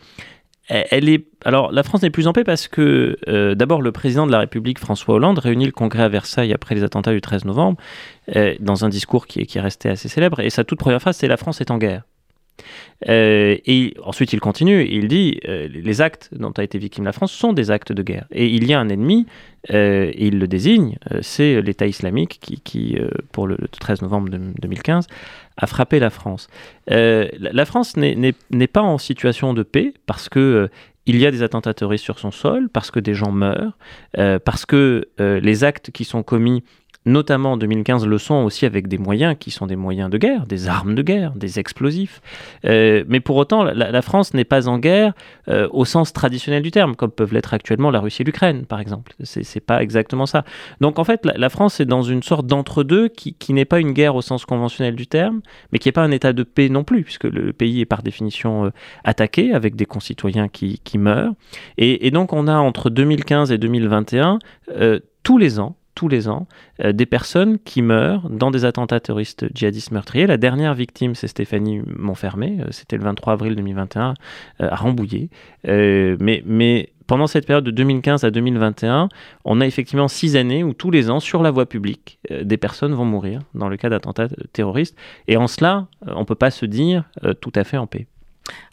elle 0.68 1.10
est 1.10 1.26
alors 1.44 1.72
la 1.72 1.84
France 1.84 2.02
n'est 2.04 2.10
plus 2.10 2.28
en 2.28 2.34
paix 2.34 2.44
parce 2.44 2.68
que 2.68 3.18
euh, 3.28 3.54
d'abord 3.54 3.82
le 3.82 3.92
président 3.92 4.26
de 4.26 4.32
la 4.32 4.40
République 4.40 4.80
François 4.80 5.16
Hollande 5.16 5.40
réunit 5.40 5.66
le 5.66 5.72
Congrès 5.72 6.04
à 6.04 6.10
Versailles 6.10 6.54
après 6.54 6.74
les 6.74 6.84
attentats 6.84 7.12
du 7.12 7.22
13 7.22 7.46
novembre 7.46 7.78
euh, 8.36 8.56
dans 8.60 8.86
un 8.86 8.90
discours 8.90 9.28
qui 9.28 9.42
est, 9.42 9.46
qui 9.46 9.58
est 9.58 9.62
resté 9.62 9.90
assez 9.90 10.08
célèbre 10.08 10.40
et 10.40 10.50
sa 10.50 10.64
toute 10.64 10.80
première 10.80 11.02
phrase 11.02 11.18
c'est 11.18 11.28
la 11.28 11.38
France 11.38 11.60
est 11.60 11.72
en 11.72 11.78
guerre. 11.78 12.04
Euh, 13.10 13.58
et 13.66 13.94
ensuite, 14.04 14.34
il 14.34 14.40
continue, 14.40 14.86
il 14.86 15.08
dit 15.08 15.40
les 15.44 16.02
actes 16.02 16.30
dont 16.32 16.52
a 16.52 16.64
été 16.64 16.78
victime 16.78 17.04
la 17.04 17.12
France 17.12 17.32
sont 17.32 17.54
des 17.54 17.72
actes 17.72 17.92
de 17.92 18.02
guerre. 18.04 18.26
Et 18.32 18.48
il 18.48 18.66
y 18.66 18.74
a 18.74 18.80
un 18.80 18.90
ennemi, 18.90 19.26
et 19.70 20.28
il 20.28 20.40
le 20.40 20.48
désigne, 20.48 20.98
c'est 21.22 21.62
l'État 21.62 21.88
islamique 21.88 22.40
qui, 22.64 22.98
pour 23.32 23.48
le, 23.48 23.58
13 23.80 24.02
novembre 24.02 24.30
2015, 24.30 25.08
a 25.58 25.68
frappé 25.68 26.00
la 26.00 26.10
France. 26.10 26.48
la 26.88 27.66
France 27.66 27.98
n'est 27.98 28.68
pas 28.68 28.82
en 28.82 28.98
situation 28.98 29.54
de 29.54 29.64
paix 29.64 29.94
parce 30.06 30.30
que 30.30 30.70
il 31.06 31.18
y 31.18 31.26
a 31.26 31.32
des 31.32 31.44
attentats 31.44 31.74
terroristes 31.74 32.06
sur 32.06 32.20
son 32.20 32.32
sol, 32.32 32.70
parce 32.70 32.92
que 32.92 33.00
des 33.00 33.14
gens 33.14 33.32
meurent, 33.32 33.78
euh, 34.18 34.40
parce 34.40 34.66
que 34.66 35.10
euh, 35.20 35.40
les 35.40 35.64
actes 35.64 35.92
qui 35.92 36.06
sont 36.06 36.24
commis 36.24 36.64
notamment 37.06 37.54
en 37.54 37.58
2015, 37.58 38.06
le 38.06 38.18
sont 38.18 38.44
aussi 38.44 38.66
avec 38.66 38.88
des 38.88 38.98
moyens 38.98 39.36
qui 39.38 39.52
sont 39.52 39.68
des 39.68 39.76
moyens 39.76 40.10
de 40.10 40.18
guerre, 40.18 40.46
des 40.46 40.68
armes 40.68 40.96
de 40.96 41.02
guerre, 41.02 41.34
des 41.36 41.60
explosifs. 41.60 42.22
Euh, 42.66 43.04
mais 43.08 43.20
pour 43.20 43.36
autant, 43.36 43.64
la, 43.64 44.02
France 44.02 44.34
n'est 44.34 44.46
pas 44.46 44.68
en 44.68 44.80
guerre 44.80 45.14
euh, 45.50 45.68
au 45.72 45.86
sens 45.86 46.14
traditionnel 46.14 46.64
du 46.64 46.72
terme, 46.72 46.96
comme 46.96 47.12
peuvent 47.12 47.34
l'être 47.34 47.54
actuellement 47.54 47.92
la 47.92 48.00
Russie 48.00 48.22
et 48.22 48.26
l'Ukraine, 48.26 48.66
par 48.66 48.80
exemple. 48.80 49.14
C'est 49.24 49.60
pas 49.60 49.82
exactement 49.82 50.26
ça. 50.26 50.46
Donc 50.80 51.00
en 51.00 51.04
fait, 51.04 51.22
la, 51.26 51.50
France 51.50 51.80
est 51.80 51.86
dans 51.86 52.04
une 52.04 52.24
sorte 52.24 52.48
d'entre-deux 52.48 53.10
qui, 53.10 53.54
n'est 53.54 53.66
pas 53.66 53.80
une 53.80 53.92
guerre 53.92 54.16
au 54.16 54.22
sens 54.22 54.46
conventionnel 54.46 54.96
du 54.96 55.08
terme, 55.08 55.42
mais 55.72 55.80
qui 55.80 55.88
n'est 55.88 55.94
pas 55.94 56.04
un 56.04 56.12
état 56.12 56.34
de 56.34 56.44
paix 56.44 56.70
non 56.70 56.84
plus, 56.84 57.04
puisque 57.04 57.26
le 57.26 57.54
pays 57.54 57.82
est 57.82 57.86
par 57.86 58.02
définition 58.02 58.66
euh, 58.66 58.70
attaqué 59.04 59.54
avec 59.54 59.76
des 59.76 59.86
concitoyens 59.86 60.48
qui, 60.48 60.80
meurent. 60.98 61.34
Et, 61.78 62.08
et, 62.08 62.12
donc 62.12 62.34
on 62.34 62.48
a 62.48 62.56
entre 62.56 62.90
2015 62.90 63.52
et 63.52 63.58
2021, 63.58 64.40
tous 65.24 65.38
les 65.38 65.60
ans, 65.60 65.76
tous 66.04 66.10
les 66.10 66.28
ans 66.28 66.48
euh, 66.84 66.92
des 66.92 67.06
personnes 67.06 67.58
qui 67.60 67.82
meurent 67.82 68.30
dans 68.30 68.52
des 68.52 68.66
attentats 68.66 69.00
terroristes 69.00 69.46
djihadistes 69.56 69.92
meurtriers. 69.92 70.28
La 70.28 70.36
dernière 70.36 70.74
victime, 70.74 71.16
c'est 71.16 71.30
Stéphanie 71.30 71.82
Montfermé, 71.86 72.58
euh, 72.60 72.66
c'était 72.72 72.98
le 72.98 73.06
23 73.06 73.32
avril 73.32 73.56
2021 73.56 74.10
euh, 74.60 74.68
à 74.70 74.76
Rambouillet. 74.76 75.30
mais, 75.64 76.44
mais 76.46 76.90
pendant 77.08 77.28
cette 77.28 77.48
période 77.48 77.64
de 77.64 77.72
2015 77.72 78.26
à 78.26 78.32
2021, 78.32 79.08
on 79.46 79.62
a 79.62 79.66
effectivement 79.66 80.10
six 80.10 80.36
années 80.36 80.62
où 80.62 80.74
tous 80.74 80.92
les 80.92 81.10
ans, 81.10 81.22
sur 81.22 81.42
la 81.42 81.52
voie 81.52 81.68
publique, 81.68 82.20
des 82.30 82.58
personnes 82.58 82.94
vont 82.94 83.06
mourir 83.06 83.40
dans 83.54 83.70
le 83.70 83.78
cas 83.78 83.88
d'attentats 83.88 84.28
terroristes. 84.52 84.98
Et 85.30 85.38
en 85.38 85.48
cela, 85.48 85.88
on 86.06 86.22
ne 86.22 86.26
peut 86.26 86.36
pas 86.36 86.52
se 86.52 86.66
dire 86.66 87.04
tout 87.42 87.52
à 87.56 87.64
fait 87.64 87.78
en 87.78 87.88
paix. 87.88 88.08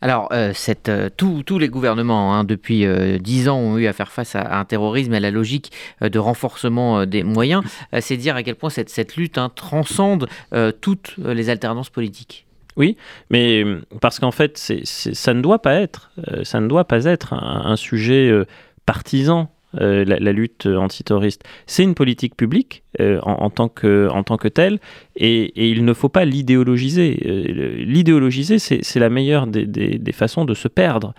Alors, 0.00 0.28
euh, 0.32 0.52
euh, 0.88 1.08
tous 1.16 1.58
les 1.58 1.68
gouvernements 1.68 2.34
hein, 2.34 2.44
depuis 2.44 2.84
euh, 2.84 3.18
dix 3.18 3.48
ans 3.48 3.58
ont 3.58 3.78
eu 3.78 3.86
à 3.86 3.92
faire 3.92 4.10
face 4.10 4.34
à, 4.34 4.58
un 4.58 4.64
terrorisme 4.64 5.12
et 5.12 5.18
à 5.18 5.20
la 5.20 5.30
logique 5.30 5.72
de 6.00 6.18
renforcement 6.18 7.06
des 7.06 7.22
moyens. 7.22 7.62
C'est 8.00 8.16
dire 8.16 8.36
à 8.36 8.42
quel 8.42 8.56
point 8.56 8.70
cette, 8.70 9.16
lutte 9.16 9.38
hein, 9.38 9.50
transcende 9.54 10.28
toutes 10.80 11.16
les 11.18 11.50
alternances 11.50 11.90
politiques. 11.90 12.46
Oui, 12.76 12.96
mais 13.30 13.64
parce 14.00 14.18
qu'en 14.18 14.30
fait, 14.30 14.56
ça 14.84 15.34
ne 15.34 15.40
doit 15.40 15.60
pas 15.60 15.74
être, 15.74 16.10
ça 16.44 16.60
ne 16.60 16.68
doit 16.68 16.84
pas 16.84 17.04
être 17.04 17.34
un, 17.34 17.76
sujet 17.76 18.32
partisan. 18.86 19.50
La, 19.74 20.04
la, 20.04 20.32
lutte 20.32 20.66
antiterroriste, 20.66 21.44
c'est 21.66 21.84
une 21.84 21.94
politique 21.94 22.36
publique 22.36 22.82
en, 22.98 23.50
tant 23.50 23.68
que, 23.68 24.08
en 24.10 24.22
tant 24.22 24.36
que 24.36 24.48
tel, 24.48 24.78
et, 25.16 25.70
il 25.70 25.84
ne 25.84 25.92
faut 25.92 26.08
pas 26.08 26.24
l'idéologiser. 26.24 27.14
l'idéologiser, 27.86 28.58
c'est 28.58 28.98
la 28.98 29.10
meilleure 29.10 29.46
des, 29.46 29.66
des, 29.66 30.12
façons 30.12 30.44
de 30.44 30.54
se 30.54 30.68
perdre. 30.68 31.14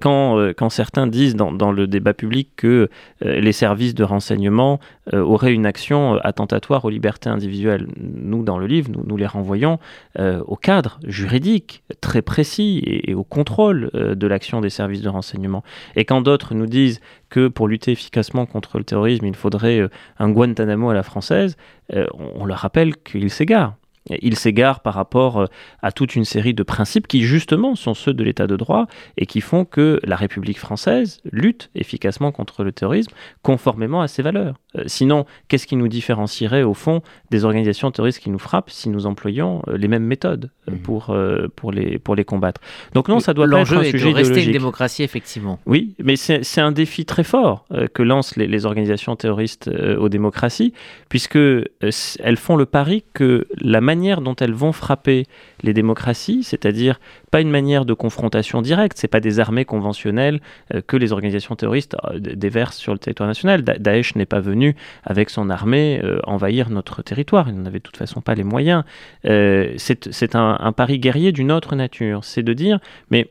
quand, 0.00 0.52
quand 0.56 0.70
certains 0.70 1.06
disent 1.06 1.36
dans, 1.36 1.52
dans, 1.52 1.72
le 1.72 1.86
débat 1.86 2.14
public 2.14 2.48
que 2.56 2.88
les 3.20 3.52
services 3.52 3.94
de 3.94 4.04
renseignement 4.04 4.80
auraient 5.12 5.52
une 5.52 5.66
action 5.66 6.14
attentatoire 6.22 6.84
aux 6.84 6.90
libertés 6.90 7.28
individuelles, 7.28 7.86
nous, 7.98 8.42
dans 8.42 8.58
le 8.58 8.66
livre, 8.66 8.90
nous, 8.90 9.04
nous 9.06 9.16
les 9.16 9.26
renvoyons 9.26 9.78
au 10.18 10.56
cadre 10.56 11.00
juridique 11.06 11.82
très 12.00 12.22
précis 12.22 12.82
et, 12.84 13.10
et 13.10 13.14
au 13.14 13.24
contrôle 13.24 13.90
de 13.92 14.26
l'action 14.26 14.60
des 14.60 14.70
services 14.70 15.02
de 15.02 15.08
renseignement. 15.08 15.62
Et 15.96 16.04
quand 16.04 16.20
d'autres 16.22 16.54
nous 16.54 16.66
disent 16.66 17.00
que 17.28 17.48
pour 17.48 17.68
lutter 17.68 17.92
efficacement 17.92 18.44
contre 18.44 18.78
le 18.78 18.84
terrorisme, 18.84 19.26
il 19.26 19.36
faudrait 19.36 19.80
euh, 19.80 19.88
un 20.18 20.30
Guantanamo 20.30 20.90
à 20.90 20.94
la 20.94 21.02
française, 21.10 21.56
euh, 21.92 22.06
on 22.14 22.44
leur 22.44 22.58
rappelle 22.58 22.96
qu'ils 22.96 23.30
s'égarent. 23.30 23.74
Il 24.08 24.36
s'égare 24.36 24.80
par 24.80 24.94
rapport 24.94 25.40
euh, 25.40 25.46
à 25.82 25.92
toute 25.92 26.16
une 26.16 26.24
série 26.24 26.54
de 26.54 26.62
principes 26.62 27.06
qui 27.06 27.22
justement 27.22 27.74
sont 27.74 27.94
ceux 27.94 28.14
de 28.14 28.24
l'état 28.24 28.46
de 28.46 28.56
droit 28.56 28.86
et 29.18 29.26
qui 29.26 29.40
font 29.40 29.64
que 29.64 30.00
la 30.04 30.16
République 30.16 30.58
française 30.58 31.20
lutte 31.30 31.70
efficacement 31.74 32.32
contre 32.32 32.64
le 32.64 32.72
terrorisme 32.72 33.12
conformément 33.42 34.00
à 34.00 34.08
ses 34.08 34.22
valeurs. 34.22 34.56
Euh, 34.76 34.84
sinon, 34.86 35.26
qu'est-ce 35.48 35.66
qui 35.66 35.76
nous 35.76 35.88
différencierait 35.88 36.62
au 36.62 36.72
fond 36.72 37.02
des 37.30 37.44
organisations 37.44 37.90
terroristes 37.90 38.20
qui 38.20 38.30
nous 38.30 38.38
frappent 38.38 38.70
si 38.70 38.88
nous 38.88 39.04
employions 39.04 39.62
euh, 39.68 39.76
les 39.76 39.88
mêmes 39.88 40.04
méthodes 40.04 40.50
mhm. 40.66 40.78
pour, 40.78 41.16
pour, 41.54 41.70
les, 41.70 41.98
pour 41.98 42.14
les 42.14 42.24
combattre? 42.24 42.60
Donc 42.94 43.08
non, 43.08 43.20
ça 43.20 43.34
doit 43.34 43.48
pas 43.48 43.60
être 43.60 43.76
un 43.76 43.84
sujet 43.84 44.10
de 44.10 44.16
rester 44.16 44.44
une 44.44 44.52
démocratie, 44.52 45.02
effectivement. 45.02 45.58
Oui, 45.66 45.94
mais 46.02 46.16
c'est 46.16 46.60
un 46.60 46.72
défi 46.72 47.04
très 47.04 47.24
fort 47.24 47.66
que 47.92 48.02
lancent 48.02 48.36
les, 48.36 48.46
les 48.46 48.64
organisations 48.64 49.14
terroristes 49.14 49.68
aux 49.98 50.08
démocraties, 50.08 50.72
puisque 51.08 51.36
elles 51.36 52.36
font 52.36 52.56
le 52.56 52.66
pari 52.66 53.04
que 53.12 53.46
la 53.60 53.80
manière 53.90 54.20
dont 54.20 54.36
elles 54.36 54.58
vont 54.64 54.72
frapper 54.72 55.26
les 55.64 55.74
démocraties, 55.80 56.42
c'est-à-dire 56.44 57.00
pas 57.32 57.40
une 57.40 57.50
manière 57.50 57.84
de 57.84 57.94
confrontation 58.04 58.62
directe, 58.62 58.96
c'est 59.00 59.08
pas 59.16 59.24
des 59.28 59.40
armées 59.40 59.64
conventionnelles 59.64 60.40
euh, 60.74 60.80
que 60.86 60.96
les 60.96 61.10
organisations 61.10 61.56
terroristes 61.56 61.96
euh, 62.04 62.20
déversent 62.46 62.76
sur 62.76 62.92
le 62.92 63.00
territoire 63.00 63.28
national. 63.28 63.64
Daesh 63.64 64.14
n'est 64.14 64.30
pas 64.36 64.40
venu 64.40 64.76
avec 65.02 65.28
son 65.28 65.50
armée 65.50 66.00
euh, 66.04 66.20
envahir 66.24 66.70
notre 66.70 67.02
territoire, 67.02 67.48
il 67.48 67.56
n'avait 67.60 67.78
de 67.78 67.88
toute 67.88 67.96
façon 67.96 68.20
pas 68.20 68.34
les 68.34 68.44
moyens. 68.44 68.84
c'est 69.24 70.34
un, 70.34 70.56
un, 70.68 70.72
pari 70.72 70.98
guerrier 70.98 71.32
d'une 71.32 71.50
autre 71.50 71.74
nature, 71.74 72.24
c'est 72.24 72.44
de 72.44 72.52
dire, 72.52 72.78
mais 73.10 73.28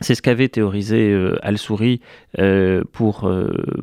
c'est 0.00 0.16
ce 0.16 0.22
qu'avait 0.22 0.48
théorisé 0.48 0.98
Al-Souri 1.42 2.00
pour, 2.92 3.30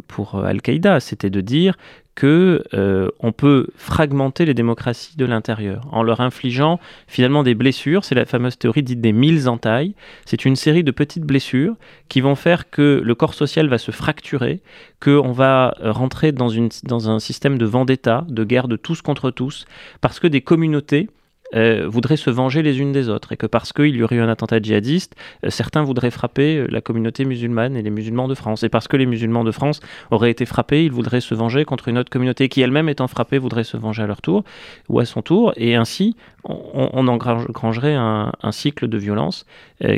pour 0.08 0.28
Al-Qaïda, 0.52 1.00
c'était 1.00 1.30
de 1.30 1.42
dire 1.42 1.76
que 2.20 2.66
euh, 2.74 3.08
on 3.22 3.32
peut 3.32 3.68
fragmenter 3.78 4.44
les 4.44 4.54
démocraties 4.54 5.16
de 5.16 5.24
l'intérieur 5.24 5.88
en 5.94 6.04
leur 6.04 6.20
infligeant 6.20 6.78
finalement 7.08 7.44
des 7.44 7.56
blessures. 7.56 8.04
C'est 8.04 8.14
la 8.14 8.26
fameuse 8.26 8.58
théorie 8.58 8.84
dite 8.84 9.00
des 9.00 9.14
mille 9.14 9.48
entailles. 9.48 9.96
C'est 10.26 10.44
une 10.44 10.58
série 10.58 10.84
de 10.84 10.92
petites 10.92 11.24
blessures 11.24 11.76
qui 12.10 12.20
vont 12.20 12.36
faire 12.36 12.70
que 12.70 13.02
le 13.02 13.16
corps 13.16 13.34
social 13.34 13.70
va 13.70 13.78
se 13.78 13.92
fracturer, 13.92 14.60
qu'on 15.00 15.32
va 15.32 15.74
rentrer 15.80 16.34
dans, 16.34 16.50
une, 16.50 16.68
dans 16.84 17.10
un 17.10 17.20
système 17.20 17.58
de 17.58 17.66
vendetta, 17.66 18.26
de 18.28 18.44
guerre 18.44 18.68
de 18.68 18.76
tous 18.76 19.02
contre 19.02 19.32
tous, 19.32 19.64
parce 20.02 20.20
que 20.20 20.28
des 20.28 20.42
communautés 20.42 21.08
euh, 21.56 21.88
voudraient 21.88 22.18
se 22.18 22.30
venger 22.30 22.62
les 22.62 22.80
unes 22.80 22.92
des 22.92 23.10
autres 23.10 23.32
et 23.32 23.38
que 23.38 23.48
parce 23.48 23.74
qu'il 23.74 23.96
y 23.96 24.04
aurait 24.04 24.18
eu 24.18 24.22
un 24.22 24.30
attentat 24.30 24.62
djihadiste, 24.62 25.16
euh, 25.44 25.50
certains 25.50 25.82
voudraient 25.82 26.12
frapper 26.12 26.58
euh, 26.58 26.68
la 26.70 26.80
communauté 26.80 27.26
musulmane 27.26 27.76
et 27.76 27.82
les 27.82 27.90
musulmans 27.90 28.28
de 28.28 28.36
France. 28.36 28.64
Et 28.64 28.70
parce 28.70 28.88
que 28.88 28.98
les 28.98 29.08
musulmans 29.08 29.44
de 29.44 29.52
France 29.52 29.80
auraient 30.12 30.30
été 30.30 30.46
frappés, 30.46 30.86
ils 30.86 30.92
voudraient 30.92 31.22
se 31.22 31.34
venger 31.34 31.66
contre 31.66 31.88
une 31.88 31.98
autre 31.98 32.12
communauté 32.12 32.50
qui 32.50 32.62
elle-même 32.62 32.88
étant 32.88 33.08
frappée 33.08 33.40
voudrait 33.40 33.64
se 33.64 33.78
venger 33.78 34.04
à 34.04 34.08
leur 34.08 34.22
tour 34.22 34.44
ou 34.90 35.00
à 35.00 35.06
son 35.06 35.24
tour. 35.24 35.54
Et 35.58 35.76
ainsi, 35.76 36.16
on, 36.44 36.90
on 36.94 37.08
engrangerait 37.08 37.96
un, 37.96 38.32
cycle 38.52 38.88
de 38.88 38.98
violence 38.98 39.46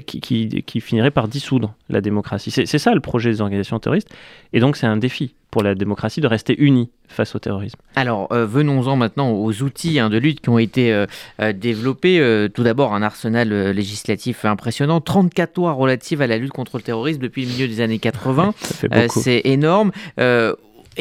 qui, 0.05 0.19
qui, 0.21 0.81
finirait 0.81 1.11
par 1.11 1.27
dissoudre 1.27 1.73
la 1.89 2.01
démocratie. 2.01 2.51
C'est 2.51 2.65
ça 2.65 2.93
le 2.93 2.99
projet 2.99 3.29
des 3.29 3.41
organisations 3.41 3.79
terroristes. 3.79 4.13
Et 4.53 4.59
donc 4.59 4.75
c'est 4.75 4.87
un 4.87 4.97
défi 4.97 5.33
pour 5.51 5.63
la 5.63 5.75
démocratie 5.75 6.21
de 6.21 6.27
rester 6.27 6.55
unie 6.57 6.89
face 7.07 7.35
au 7.35 7.39
terrorisme. 7.39 7.77
Alors, 7.95 8.31
euh, 8.31 8.45
venons-en 8.45 8.95
maintenant 8.95 9.31
aux 9.31 9.61
outils 9.61 9.99
hein, 9.99 10.09
de 10.09 10.17
lutte 10.17 10.39
qui 10.39 10.49
ont 10.49 10.57
été 10.57 10.93
euh, 10.93 11.05
euh, 11.41 11.51
développés. 11.51 12.47
tout 12.53 12.63
d'abord, 12.63 12.93
un 12.93 13.03
arsenal 13.03 13.71
législatif 13.71 14.45
impressionnant. 14.45 15.01
34 15.01 15.57
lois 15.57 15.73
relatives 15.73 16.21
à 16.21 16.27
la 16.27 16.37
lutte 16.37 16.53
contre 16.53 16.77
le 16.77 16.83
terrorisme 16.83 17.19
depuis 17.19 17.45
le 17.45 17.51
milieu 17.51 17.67
des 17.67 17.81
années 17.81 17.99
80. 17.99 18.53
C'est 19.09 19.41
énorme 19.43 19.91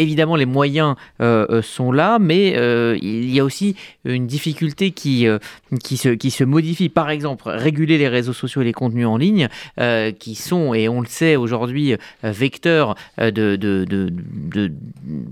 évidemment, 0.00 0.36
les 0.36 0.46
moyens 0.46 0.96
euh, 1.20 1.46
euh, 1.50 1.62
sont 1.62 1.92
là, 1.92 2.18
mais 2.18 2.54
euh, 2.56 2.98
il 3.00 3.32
y 3.32 3.40
a 3.40 3.44
aussi 3.44 3.76
une 4.04 4.26
difficulté 4.26 4.90
qui, 4.90 5.26
qui, 5.82 5.96
se, 5.96 6.08
qui 6.10 6.30
se 6.30 6.44
modifie. 6.44 6.88
Par 6.88 7.10
exemple, 7.10 7.44
réguler 7.46 7.98
les 7.98 8.08
réseaux 8.08 8.32
sociaux 8.32 8.62
et 8.62 8.64
les 8.64 8.72
contenus 8.72 9.06
en 9.06 9.16
ligne, 9.16 9.48
qui 10.18 10.34
sont, 10.34 10.74
et 10.74 10.88
on 10.88 11.00
le 11.00 11.06
sait 11.06 11.36
aujourd'hui, 11.36 11.94
vecteurs 12.22 12.94
de, 13.18 13.30
de, 13.56 13.84
de, 13.84 14.72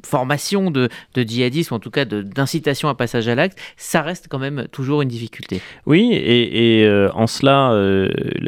formation 0.05 0.71
de, 0.71 0.89
de 1.15 1.23
djihadisme, 1.23 1.75
en 1.75 1.79
tout 1.79 1.91
cas 1.91 2.05
d'incitation 2.05 2.89
à 2.89 2.95
passage 2.95 3.29
à 3.29 3.35
l'acte, 3.35 3.59
ça 3.77 4.03
reste 4.03 4.27
quand 4.29 4.39
même 4.39 4.67
toujours 4.71 5.03
une 5.03 5.09
difficulté. 5.09 5.61
Oui, 5.87 6.13
et, 6.13 6.81
et 6.83 7.09
en 7.15 7.27
cela, 7.27 7.73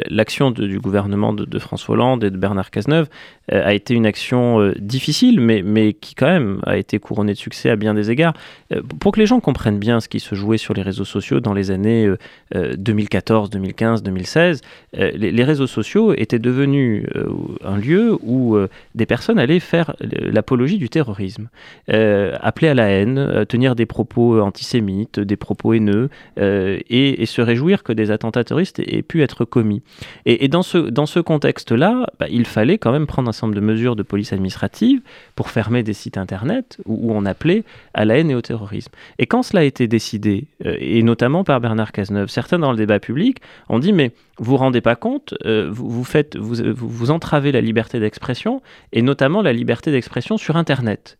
l'action 0.09 0.51
du 0.51 0.79
gouvernement 0.79 1.33
de, 1.33 1.59
François 1.59 1.93
Hollande 1.93 2.23
et 2.23 2.29
de 2.29 2.37
Bernard 2.37 2.71
Cazeneuve 2.71 3.07
a 3.51 3.73
été 3.73 3.93
une 3.93 4.05
action 4.05 4.73
difficile, 4.79 5.39
mais, 5.39 5.61
mais 5.63 5.93
qui 5.93 6.10
quand 6.15 6.27
même 6.27 6.59
a 6.65 6.77
été 6.77 6.99
couronné 6.99 7.33
de 7.33 7.37
succès 7.37 7.69
à 7.69 7.75
bien 7.75 7.93
des 7.93 8.11
égards. 8.11 8.33
Euh, 8.71 8.81
pour 8.99 9.11
que 9.11 9.19
les 9.19 9.25
gens 9.25 9.39
comprennent 9.39 9.79
bien 9.79 9.99
ce 9.99 10.07
qui 10.07 10.19
se 10.19 10.35
jouait 10.35 10.57
sur 10.57 10.73
les 10.73 10.81
réseaux 10.81 11.05
sociaux 11.05 11.39
dans 11.39 11.53
les 11.53 11.71
années 11.71 12.09
2014, 12.53 13.49
2015, 13.49 14.03
2016, 14.03 14.61
les, 14.93 15.43
réseaux 15.43 15.67
sociaux 15.67 16.13
étaient 16.13 16.39
devenus 16.39 17.05
euh, 17.15 17.29
un 17.63 17.77
lieu 17.77 18.17
où 18.21 18.55
euh, 18.55 18.69
des 18.95 19.05
personnes 19.05 19.39
allaient 19.39 19.59
faire 19.59 19.95
l'apologie 19.99 20.77
du 20.77 20.89
terrorisme, 20.89 21.49
appeler 21.87 22.67
à 22.67 22.73
la 22.73 22.89
haine, 22.89 23.45
tenir 23.47 23.75
des 23.75 23.85
propos 23.85 24.39
antisémites, 24.39 25.19
des 25.19 25.35
propos 25.35 25.73
haineux, 25.73 26.09
et, 26.37 27.25
se 27.25 27.41
réjouir 27.41 27.83
que 27.83 27.93
des 27.93 28.11
attentats 28.11 28.43
terroristes 28.43 28.79
aient 28.79 29.03
pu 29.03 29.21
être 29.21 29.45
commis. 29.45 29.81
Et, 30.25 30.47
dans 30.47 30.63
ce, 30.63 30.77
dans 30.77 31.05
ce 31.05 31.19
contexte-là, 31.19 32.07
bah, 32.19 32.25
il 32.29 32.45
fallait 32.45 32.77
quand 32.77 32.91
même 32.91 33.07
prendre 33.07 33.29
un 33.29 33.31
certain 33.31 33.47
nombre 33.47 33.61
de 33.61 33.65
mesures 33.65 33.95
de 33.95 34.03
police 34.03 34.33
administrative 34.33 35.01
pour 35.35 35.49
fermer 35.49 35.83
des 35.83 35.90
sites 35.93 36.17
internet 36.17 36.77
où, 36.85 37.13
on 37.13 37.25
appelait 37.25 37.63
à 37.93 38.05
la 38.05 38.17
haine 38.17 38.29
et 38.29 38.35
au 38.35 38.41
terrorisme. 38.41 38.91
Et 39.19 39.27
quand 39.27 39.43
cela 39.43 39.61
a 39.61 39.63
été 39.63 39.87
décidé, 39.87 40.47
euh, 40.65 40.75
et 40.79 41.03
notamment 41.03 41.43
par 41.43 41.59
Bernard 41.59 41.91
Cazeneuve, 41.91 42.29
certains 42.29 42.59
dans 42.59 42.71
le 42.71 42.77
débat 42.77 42.99
public 42.99 43.39
ont 43.69 43.79
dit 43.79 43.93
mais 43.93 44.11
vous 44.37 44.51
vous 44.51 44.57
rendez 44.57 44.81
pas 44.81 44.95
compte, 44.95 45.33
euh, 45.45 45.69
vous, 45.71 46.03
faites, 46.03 46.35
vous, 46.35 46.55
vous, 46.75 47.11
entravez 47.11 47.51
la 47.51 47.61
liberté 47.61 47.99
d'expression 47.99 48.61
et 48.91 49.01
notamment 49.01 49.41
la 49.41 49.53
liberté 49.53 49.91
d'expression 49.91 50.37
sur 50.37 50.55
internet. 50.55 51.17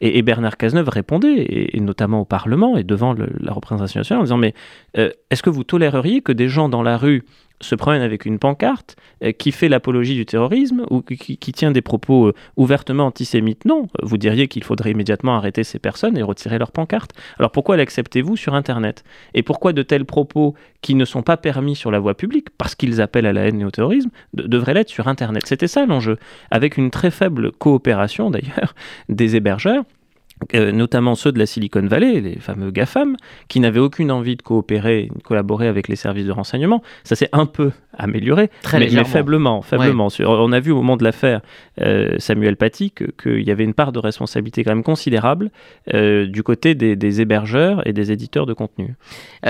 Et, 0.00 0.22
Bernard 0.22 0.58
Cazeneuve 0.58 0.90
répondait, 0.90 1.70
et, 1.72 1.80
notamment 1.80 2.20
au 2.20 2.24
Parlement 2.26 2.76
et 2.76 2.84
devant 2.84 3.14
la 3.14 3.52
représentation 3.52 4.00
nationale, 4.00 4.20
en 4.20 4.24
disant 4.24 4.36
Mais 4.36 4.54
euh, 4.98 5.10
est-ce 5.30 5.42
que 5.42 5.48
vous 5.48 5.64
toléreriez 5.64 6.20
que 6.20 6.32
des 6.32 6.48
gens 6.48 6.68
dans 6.68 6.82
la 6.82 6.98
rue 6.98 7.24
se 7.60 7.74
promène 7.74 8.02
avec 8.02 8.26
une 8.26 8.38
pancarte 8.38 8.96
euh, 9.22 9.32
qui 9.32 9.52
fait 9.52 9.68
l'apologie 9.68 10.14
du 10.14 10.26
terrorisme 10.26 10.84
ou 10.90 11.02
qui, 11.02 11.36
tient 11.38 11.70
des 11.70 11.82
propos 11.82 12.28
euh, 12.28 12.34
ouvertement 12.56 13.06
antisémites. 13.06 13.64
Non, 13.64 13.88
vous 14.02 14.18
diriez 14.18 14.48
qu'il 14.48 14.64
faudrait 14.64 14.90
immédiatement 14.90 15.36
arrêter 15.36 15.64
ces 15.64 15.78
personnes 15.78 16.16
et 16.16 16.22
retirer 16.22 16.58
leur 16.58 16.72
pancarte. 16.72 17.12
Alors 17.38 17.50
pourquoi 17.50 17.76
l'acceptez-vous 17.76 18.36
sur 18.36 18.54
Internet? 18.54 19.04
Et 19.34 19.42
pourquoi 19.42 19.72
de 19.72 19.82
tels 19.82 20.04
propos 20.04 20.54
qui 20.82 20.94
ne 20.94 21.04
sont 21.04 21.22
pas 21.22 21.36
permis 21.36 21.76
sur 21.76 21.90
la 21.90 21.98
voie 21.98 22.14
publique, 22.14 22.48
parce 22.58 22.74
qu'ils 22.74 23.00
appellent 23.00 23.26
à 23.26 23.32
la 23.32 23.42
haine 23.42 23.60
et 23.60 23.64
au 23.64 23.70
terrorisme, 23.70 24.10
devraient 24.34 24.74
l'être 24.74 24.90
sur 24.90 25.08
Internet? 25.08 25.46
C'était 25.46 25.68
ça 25.68 25.86
l'enjeu, 25.86 26.18
avec 26.50 26.76
une 26.76 26.90
très 26.90 27.10
faible 27.10 27.52
coopération 27.52 28.30
d'ailleurs 28.30 28.74
des 29.08 29.36
hébergeurs 29.36 29.84
euh, 30.54 30.70
notamment 30.70 31.14
ceux 31.14 31.32
de 31.32 31.38
la 31.38 31.46
Silicon 31.46 31.86
Valley, 31.86 32.20
les 32.20 32.38
fameux 32.38 32.70
GAFAM, 32.70 33.16
qui 33.48 33.58
n'avaient 33.58 33.80
aucune 33.80 34.10
envie 34.10 34.36
de 34.36 34.42
coopérer, 34.42 35.08
de 35.14 35.22
collaborer 35.22 35.66
avec 35.66 35.88
les 35.88 35.96
services 35.96 36.26
de 36.26 36.32
renseignement. 36.32 36.82
Ça 37.04 37.16
s'est 37.16 37.30
un 37.32 37.46
peu 37.46 37.72
amélioré, 37.96 38.50
Très 38.62 38.78
mais, 38.78 38.88
faiblement. 39.04 39.62
faiblement. 39.62 40.08
On 40.20 40.52
a 40.52 40.60
vu 40.60 40.72
au 40.72 40.76
moment 40.76 40.98
de 40.98 41.04
l'affaire 41.04 41.40
euh, 41.80 42.16
Samuel 42.18 42.56
Paty 42.56 42.92
qu'il 42.92 43.42
y 43.42 43.50
avait 43.50 43.64
une 43.64 43.72
part 43.72 43.92
de 43.92 43.98
responsabilité 43.98 44.62
quand 44.62 44.72
même 44.72 44.82
considérable 44.82 45.50
euh, 45.94 46.26
du 46.26 46.42
côté 46.42 46.74
des, 46.74 47.20
hébergeurs 47.20 47.86
et 47.86 47.94
des 47.94 48.12
éditeurs 48.12 48.44
de 48.44 48.52
contenu. 48.52 48.94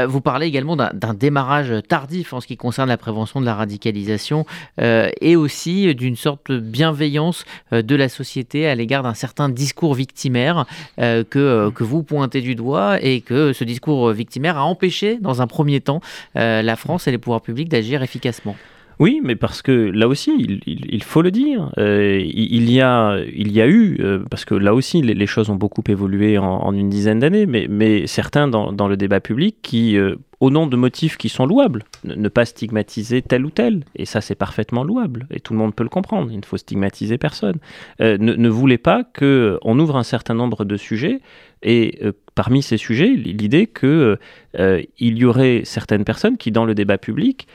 vous 0.07 0.21
parlez 0.21 0.47
également 0.47 0.77
d'un 0.77 1.15
démarrage 1.15 1.73
tardif 1.89 2.33
en 2.33 2.41
ce 2.41 2.47
qui 2.47 2.57
concerne 2.57 2.89
la 2.89 2.97
prévention 2.97 3.41
de 3.41 3.47
la 3.47 3.55
radicalisation 3.55 4.47
et 4.79 5.35
aussi 5.35 5.93
d'une 5.97 6.15
sorte 6.15 6.53
de 6.53 6.61
bienveillance 6.61 7.45
de 7.73 7.97
la 7.97 8.09
société 8.09 8.69
à 8.69 8.75
l'égard 8.77 9.03
d'un 9.03 9.15
certain 9.15 9.49
discours 9.49 9.95
victimaire 9.95 10.65
euh, 10.99 11.25
que, 11.29 11.39
euh, 11.39 11.71
que 11.71 11.85
vous 11.85 12.03
pointez 12.03 12.41
du 12.41 12.55
doigt 12.55 13.03
et 13.03 13.21
que 13.21 13.53
ce 13.53 13.65
discours 13.65 14.11
victimaire 14.11 14.57
a 14.57 14.65
empêché, 14.65 15.19
dans 15.21 15.43
un 15.43 15.47
premier 15.47 15.81
temps, 15.81 16.01
euh, 16.37 16.63
la 16.63 16.77
France 16.77 17.07
et 17.07 17.11
les 17.11 17.19
pouvoirs 17.19 17.43
publics 17.43 17.69
d'agir 17.69 18.03
efficacement. 18.03 18.57
Oui, 18.99 19.21
mais 19.23 19.37
parce 19.37 19.61
que 19.61 19.73
là 19.73 20.09
aussi, 20.09 20.63
il, 20.67 21.03
faut 21.03 21.21
le 21.21 21.31
dire, 21.31 21.71
il, 21.77 22.71
y 22.71 22.81
a, 22.81 23.19
il 23.31 23.53
y 23.53 23.61
a 23.61 23.69
eu, 23.69 24.01
parce 24.31 24.47
que 24.47 24.55
là 24.55 24.73
aussi, 24.73 25.03
les, 25.03 25.27
choses 25.27 25.51
ont 25.51 25.55
beaucoup 25.55 25.83
évolué 25.87 26.39
en, 26.39 26.73
une 26.73 26.89
dizaine 26.89 27.19
d'années, 27.19 27.45
mais, 27.45 27.67
mais 27.69 28.07
certains 28.07 28.49
dans, 28.49 28.73
dans, 28.73 28.89
le 28.89 28.97
débat 28.97 29.21
public 29.21 29.57
qui 29.61 29.99
au 30.41 30.51
nom 30.51 30.67
de 30.67 30.77
motifs 30.77 31.17
qui 31.17 31.29
sont 31.29 31.47
louables. 31.47 31.85
Ne, 32.05 32.29
pas 32.29 32.45
stigmatiser 32.45 33.23
tel 33.23 33.45
ou 33.47 33.51
tel. 33.51 33.85
Et 33.95 34.05
ça, 34.05 34.21
c'est 34.21 34.35
parfaitement 34.35 34.85
louable. 34.85 35.27
Et 35.31 35.41
tout 35.41 35.53
le 35.53 35.59
monde 35.59 35.75
peut 35.75 35.83
le 35.83 35.89
comprendre. 35.89 36.31
Il 36.31 36.39
ne 36.39 36.45
faut 36.45 36.57
stigmatiser 36.57 37.19
personne. 37.19 37.59
Euh, 38.01 38.19
ne, 38.19 38.35
ne, 38.35 38.49
voulez 38.49 38.79
pas 38.79 39.05
qu'on 39.05 39.79
ouvre 39.79 39.97
un 39.97 40.03
certain 40.03 40.35
nombre 40.35 40.65
de 40.65 40.77
sujets 40.77 41.21
et 41.63 41.99
euh, 42.03 42.13
parmi 42.35 42.63
ces 42.63 42.77
sujets, 42.77 43.09
l'idée 43.09 43.67
qu'il 43.67 44.19
euh, 44.59 44.83
y 45.01 45.25
aurait 45.25 45.63
certaines 45.65 46.05
personnes 46.05 46.37
qui, 46.37 46.53
dans 46.53 46.65
le 46.65 46.75
débat 46.75 46.99
public, 46.99 47.49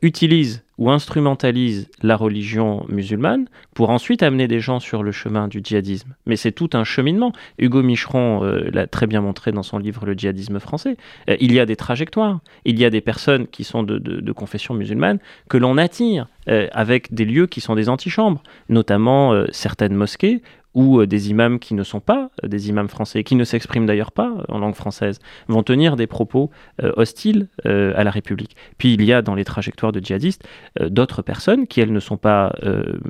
utilisent 0.00 0.62
ou 0.78 0.90
instrumentalisent 0.90 1.88
la 2.02 2.16
religion 2.16 2.86
musulmane 2.88 3.46
pour 3.74 3.90
ensuite 3.90 4.22
amener 4.22 4.46
des 4.46 4.60
gens 4.60 4.78
sur 4.78 5.02
le 5.02 5.10
chemin 5.10 5.48
du 5.48 5.60
djihadisme. 5.62 6.14
Mais 6.26 6.36
c'est 6.36 6.52
tout 6.52 6.70
un 6.74 6.84
cheminement. 6.84 7.32
Hugo 7.58 7.82
Micheron 7.82 8.42
l'a 8.42 8.86
très 8.86 9.08
bien 9.08 9.20
montré 9.20 9.50
dans 9.50 9.64
son 9.64 9.78
livre 9.78 10.06
Le 10.06 10.12
djihadisme 10.12 10.60
français. 10.60 10.96
il 11.40 11.52
y 11.52 11.58
a 11.58 11.66
des 11.66 11.74
trajectoires. 11.74 12.38
Il 12.64 12.78
y 12.78 12.84
a 12.84 12.90
des 12.90 13.00
personnes 13.00 13.48
qui 13.48 13.64
sont 13.64 13.82
de, 13.82 14.32
confession 14.32 14.72
musulmane 14.74 15.18
que 15.48 15.56
l'on 15.56 15.78
attire 15.78 16.28
euh, 16.48 16.66
avec 16.72 17.12
des 17.12 17.26
lieux 17.26 17.46
qui 17.46 17.60
sont 17.60 17.74
des 17.74 17.90
antichambres, 17.90 18.42
notamment 18.70 19.34
euh, 19.34 19.44
certaines 19.50 19.94
mosquées 19.94 20.40
ou 20.74 21.00
euh, 21.00 21.06
des 21.06 21.30
imams 21.30 21.58
qui 21.58 21.74
ne 21.74 21.82
sont 21.82 22.00
pas 22.00 22.30
des 22.42 22.68
imams 22.68 22.88
français, 22.88 23.24
qui 23.24 23.34
ne 23.34 23.44
s'expriment 23.44 23.86
d'ailleurs 23.86 24.12
pas 24.12 24.32
en 24.48 24.58
langue 24.58 24.74
française, 24.74 25.18
vont 25.48 25.62
tenir 25.62 25.96
des 25.96 26.06
propos 26.06 26.50
hostiles 26.96 27.48
à 27.64 28.04
la 28.04 28.10
République. 28.10 28.56
Puis 28.76 28.94
il 28.94 29.04
y 29.04 29.12
a 29.12 29.22
dans 29.22 29.34
les 29.34 29.44
trajectoires 29.44 29.92
de 29.92 30.00
djihadistes 30.00 30.46
d'autres 30.80 31.22
personnes 31.22 31.66
qui, 31.66 31.80
elles, 31.80 31.92
ne 31.92 32.00
sont 32.00 32.16
pas 32.16 32.54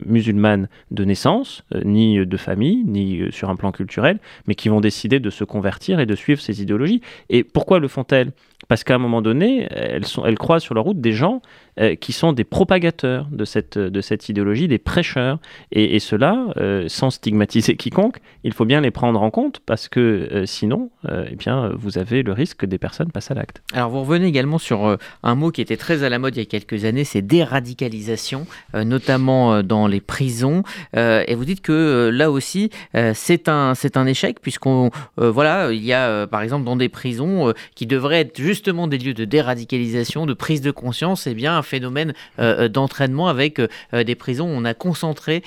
musulmanes 0.05 0.69
de 0.91 1.05
naissance, 1.05 1.65
ni 1.85 2.25
de 2.25 2.37
famille, 2.37 2.85
ni 2.85 3.31
sur 3.31 3.51
un 3.51 3.57
plan 3.57 3.73
culturel, 3.73 4.19
mais 4.47 4.55
qui 4.55 4.69
vont 4.69 4.81
décider 4.81 5.21
de 5.21 5.31
se 5.31 5.45
convertir 5.45 6.01
et 6.01 6.07
de 6.07 6.15
suivre 6.15 6.41
ces 6.41 6.63
idéologies. 6.63 7.03
Et 7.29 7.45
pourquoi 7.45 7.79
le 7.79 7.89
font-elles? 7.89 8.33
Parce 8.67 8.85
qu'à 8.85 8.97
un 8.97 8.99
moment 8.99 9.23
donné, 9.23 9.69
elles, 9.71 10.07
sont, 10.07 10.25
elles 10.25 10.37
sur 10.61 10.75
leur 10.75 10.85
route 10.85 11.01
des 11.01 11.13
gens 11.13 11.43
euh, 11.81 11.95
qui 11.95 12.13
sont 12.13 12.33
des 12.33 12.43
propagateurs 12.43 13.27
de 13.31 13.45
cette, 13.45 13.79
de 13.79 14.01
cette 14.01 14.29
idéologie, 14.29 14.67
des 14.67 14.79
prêcheurs. 14.79 15.39
Et, 15.71 16.01
cela, 16.01 16.47
euh, 16.57 16.87
sans 16.89 17.11
stigmatiser 17.11 17.77
quiconque, 17.77 18.19
il 18.43 18.53
faut 18.53 18.65
bien 18.65 18.81
les 18.81 18.91
prendre 18.91 19.23
en 19.23 19.31
compte 19.31 19.61
parce 19.65 19.89
que 19.89 20.01
euh, 20.01 20.47
sinon, 20.47 20.91
eh 21.09 21.37
bien, 21.37 21.71
vous 21.77 21.99
avez 21.99 22.23
le 22.23 22.33
risque 22.33 22.59
que 22.59 22.67
des 22.67 22.79
personnes 22.79 23.13
passent 23.13 23.31
à 23.31 23.35
l'acte. 23.35 23.63
Alors 23.73 23.91
vous 23.91 24.01
revenez 24.01 24.27
également 24.27 24.59
sur 24.59 24.99
un 25.23 25.35
mot 25.35 25.51
qui 25.51 25.61
était 25.61 25.77
très 25.77 26.03
à 26.03 26.09
la 26.09 26.19
mode 26.19 26.37
il 26.37 26.41
y 26.41 26.43
a 26.43 26.47
quelques 26.47 26.85
années, 26.85 27.05
c'est 27.05 27.23
déradicalisation, 27.23 28.47
notamment 28.75 29.63
dans 29.63 29.87
les 29.87 30.01
prisons. 30.01 30.63
et 30.95 31.35
vous 31.35 31.45
dites 31.45 31.61
que 31.61 32.11
là 32.13 32.31
aussi, 32.31 32.71
c'est 33.15 33.49
un, 33.49 33.73
un 33.95 34.07
échec 34.07 34.41
puisqu'on, 34.41 34.91
voilà, 35.17 35.73
il 35.73 35.85
y 35.85 35.93
a 35.93 36.27
par 36.27 36.43
exemple 36.43 36.65
dans 36.65 36.77
des 36.77 36.89
prisons 36.89 37.53
qui 37.75 37.87
devraient 37.87 38.21
être 38.21 38.41
justement 38.41 38.89
des 38.89 38.99
lieux 38.99 39.15
de 39.15 39.25
déradicalisation, 39.25 40.27
de 40.27 40.35
prise 40.35 40.61
de 40.61 40.71
conscience, 40.71 41.27
et 41.27 41.31
eh 41.31 41.35
bien 41.35 41.63
phénomène 41.69 42.15
euh, 42.39 42.65
euh, 42.65 42.69
d'entraînement 42.69 43.29
avec 43.29 43.61
euh, 43.61 44.05
des 44.05 44.15
prisons 44.15 44.47
où 44.47 44.53
on 44.53 44.65
a 44.65 44.75
concentré 44.75 45.43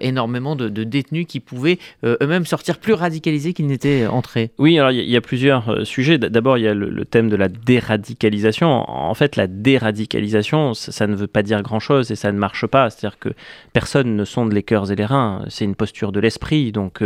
énormément 0.00 0.54
de, 0.54 0.68
détenus 0.68 1.26
qui 1.26 1.40
pouvaient 1.40 1.78
eux-mêmes 2.04 2.44
sortir 2.44 2.78
plus 2.78 2.92
radicalisés 2.92 3.52
qu'ils 3.52 3.66
n'étaient 3.66 4.06
entrés. 4.06 4.50
Oui, 4.58 4.78
alors 4.78 4.90
il 4.90 5.08
y, 5.08 5.16
a 5.16 5.20
plusieurs 5.20 5.86
sujets. 5.86 6.18
D'abord, 6.18 6.58
il 6.58 6.64
y 6.64 6.68
a 6.68 6.74
le, 6.74 7.04
thème 7.04 7.28
de 7.28 7.36
la 7.36 7.48
déradicalisation. 7.48 8.68
En 8.68 9.14
fait, 9.14 9.36
la 9.36 9.46
déradicalisation, 9.46 10.74
ça, 10.74 11.06
ne 11.06 11.14
veut 11.14 11.26
pas 11.26 11.42
dire 11.42 11.62
grand-chose 11.62 12.10
et 12.10 12.16
ça 12.16 12.32
ne 12.32 12.38
marche 12.38 12.66
pas. 12.66 12.90
C'est-à-dire 12.90 13.18
que 13.18 13.30
personne 13.72 14.16
ne 14.16 14.24
sonde 14.24 14.52
les 14.52 14.62
cœurs 14.62 14.90
et 14.90 14.96
les 14.96 15.04
reins. 15.04 15.44
C'est 15.48 15.64
une 15.64 15.76
posture 15.76 16.12
de 16.12 16.20
l'esprit. 16.20 16.72
Donc, 16.72 17.02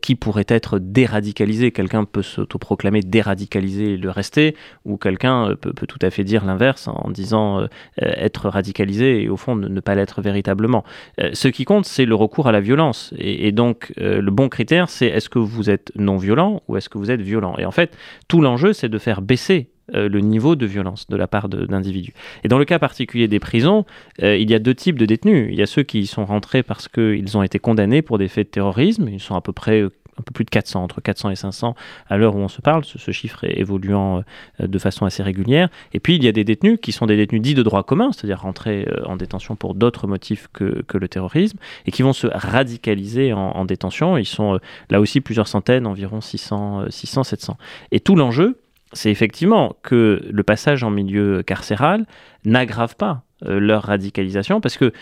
qui 0.00 0.14
pourrait 0.14 0.46
être 0.48 0.78
déradicalisé? 0.78 1.72
Quelqu'un 1.72 2.04
peut 2.04 2.22
s'autoproclamer 2.22 3.00
déradicalisé 3.00 3.94
et 3.94 3.96
le 3.96 4.10
rester, 4.10 4.54
ou 4.84 4.96
quelqu'un 4.96 5.54
peut, 5.60 5.72
tout 5.86 5.98
à 6.02 6.10
fait 6.10 6.24
dire 6.24 6.44
l'inverse 6.44 6.88
en 6.88 7.10
disant 7.10 7.66
être 8.02 8.48
radicalisé 8.48 9.22
et 9.22 9.28
au 9.28 9.36
fond 9.36 9.56
ne, 9.56 9.80
pas 9.80 9.94
l'être 9.94 10.20
véritablement. 10.20 10.84
Euh, 11.20 11.30
ce 11.32 11.48
qui 11.48 11.64
compte, 11.64 11.86
c'est 11.86 12.04
le 12.04 12.14
recours 12.14 12.46
à 12.46 12.52
la 12.52 12.60
violence. 12.60 13.14
Et, 13.18 13.52
donc, 13.52 13.92
euh, 13.98 14.20
le 14.20 14.30
bon 14.30 14.48
critère, 14.48 14.88
c'est 14.88 15.06
est-ce 15.06 15.28
que 15.28 15.38
vous 15.38 15.70
êtes 15.70 15.92
non 15.96 16.16
violent 16.16 16.62
ou 16.68 16.76
est-ce 16.76 16.88
que 16.88 16.98
vous 16.98 17.10
êtes 17.10 17.20
violent 17.20 17.54
Et 17.58 17.64
en 17.64 17.70
fait, 17.70 17.96
tout 18.28 18.40
l'enjeu, 18.40 18.72
c'est 18.72 18.88
de 18.88 18.98
faire 18.98 19.22
baisser 19.22 19.68
le 19.92 20.18
niveau 20.18 20.56
de 20.56 20.66
violence 20.66 21.06
de 21.06 21.14
la 21.14 21.28
part 21.28 21.48
d'individus. 21.48 22.12
Et 22.42 22.48
dans 22.48 22.58
le 22.58 22.64
cas 22.64 22.80
particulier 22.80 23.28
des 23.28 23.38
prisons, 23.38 23.84
il 24.18 24.50
y 24.50 24.52
a 24.52 24.58
deux 24.58 24.74
types 24.74 24.98
de 24.98 25.06
détenus. 25.06 25.46
Il 25.48 25.56
y 25.56 25.62
a 25.62 25.66
ceux 25.66 25.84
qui 25.84 26.08
sont 26.08 26.24
rentrés 26.24 26.64
parce 26.64 26.88
qu'ils 26.88 27.38
ont 27.38 27.44
été 27.44 27.60
condamnés 27.60 28.02
pour 28.02 28.18
des 28.18 28.26
faits 28.26 28.48
de 28.48 28.50
terrorisme. 28.50 29.08
Ils 29.08 29.20
sont 29.20 29.36
à 29.36 29.40
peu 29.40 29.52
près 29.52 29.84
un 30.18 30.22
peu 30.22 30.32
plus 30.32 30.44
de 30.44 30.50
400, 30.50 30.82
entre 30.82 31.00
400 31.00 31.30
et 31.30 31.36
500 31.36 31.74
à 32.08 32.16
l'heure 32.16 32.34
où 32.36 32.38
on 32.38 32.48
se 32.48 32.60
parle, 32.62 32.84
ce, 32.84 33.10
chiffre 33.10 33.44
est 33.44 33.58
évoluant 33.58 34.22
euh, 34.60 34.66
de 34.66 34.78
façon 34.78 35.04
assez 35.04 35.22
régulière. 35.22 35.68
Et 35.92 36.00
puis 36.00 36.16
il 36.16 36.24
y 36.24 36.28
a 36.28 36.32
des 36.32 36.44
détenus 36.44 36.78
qui 36.80 36.92
sont 36.92 37.06
des 37.06 37.16
détenus 37.16 37.42
dits 37.42 37.54
de 37.54 37.62
droit 37.62 37.82
commun, 37.82 38.12
c'est-à-dire 38.12 38.40
rentrés 38.40 38.86
euh, 38.88 39.04
en 39.04 39.16
détention 39.16 39.56
pour 39.56 39.74
d'autres 39.74 40.06
motifs 40.06 40.48
que, 40.52 40.82
que, 40.82 40.98
le 40.98 41.08
terrorisme, 41.08 41.58
et 41.86 41.90
qui 41.90 42.02
vont 42.02 42.12
se 42.12 42.26
radicaliser 42.26 43.32
en, 43.32 43.64
détention. 43.64 44.16
Ils 44.16 44.26
sont 44.26 44.54
euh, 44.54 44.58
là 44.90 45.00
aussi 45.00 45.20
plusieurs 45.20 45.48
centaines, 45.48 45.86
environ 45.86 46.20
600, 46.20 46.90
600 46.90 47.24
700. 47.24 47.58
Et 47.90 48.00
tout 48.00 48.16
l'enjeu, 48.16 48.60
c'est 48.92 49.10
effectivement 49.10 49.76
que 49.82 50.22
le 50.30 50.42
passage 50.42 50.82
en 50.82 50.90
milieu 50.90 51.42
carcéral 51.42 52.06
n'aggrave 52.44 52.96
pas 52.96 53.22
leur 53.42 53.82
radicalisation 53.82 54.62
parce 54.62 54.78
que 54.78 54.92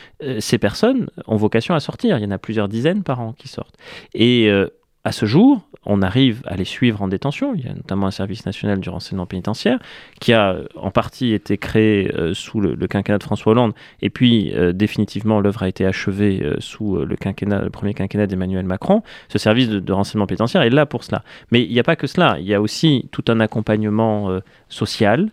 ces 0.41 0.59
personnes 0.59 1.09
ont 1.27 1.37
vocation 1.37 1.75
à 1.75 1.81
sortir. 1.81 2.19
Il 2.19 2.25
y 2.25 2.27
en 2.27 2.33
a 2.33 2.39
plusieurs 2.39 2.69
dizaines 2.69 3.05
par 3.05 3.21
an 3.21 3.33
qui 3.33 3.47
sortent. 3.47 3.77
Et 4.15 4.51
à 5.05 5.13
ce 5.13 5.27
jour, 5.27 5.61
on 5.85 6.01
arrive 6.01 6.41
à 6.47 6.57
les 6.57 6.65
suivre 6.65 7.03
en 7.03 7.09
détention. 7.09 7.55
Il 7.55 7.65
y 7.65 7.69
a 7.69 7.75
notamment 7.75 8.07
un 8.07 8.11
service 8.11 8.47
national 8.47 8.81
du 8.81 8.89
renseignement 8.89 9.27
pénitentiaire 9.27 9.79
qui 10.19 10.33
a 10.33 10.57
en 10.77 10.91
partie 10.91 11.35
été 11.35 11.59
créé 11.59 12.11
euh, 12.15 12.33
sous 12.33 12.59
le, 12.59 12.75
quinquennat 12.87 13.19
de 13.19 13.23
François 13.23 13.53
Hollande 13.53 13.75
et 14.01 14.09
puis 14.09 14.53
euh, 14.55 14.73
définitivement 14.73 15.41
l'œuvre 15.41 15.63
a 15.63 15.69
été 15.69 15.85
achevée 15.85 16.41
euh, 16.43 16.57
sous 16.59 16.97
le, 16.97 17.17
quinquennat, 17.17 17.61
le 17.61 17.71
premier 17.71 17.93
quinquennat 17.93 18.27
d'Emmanuel 18.27 18.65
Macron. 18.65 19.03
Ce 19.29 19.39
service 19.39 19.69
de, 19.69 19.93
renseignement 19.93 20.27
pénitentiaire 20.27 20.63
est 20.63 20.71
là 20.71 20.87
pour 20.87 21.05
cela. 21.05 21.23
Mais 21.51 21.63
il 21.63 21.71
n'y 21.71 21.81
a 21.81 21.85
pas 21.85 21.97
que 21.97 22.07
cela. 22.07 22.39
Il 22.41 22.47
y 22.47 22.55
a 22.55 22.63
aussi 22.63 23.09
tout 23.13 23.25
un 23.29 23.41
accompagnement 23.41 24.41
social. 24.69 25.31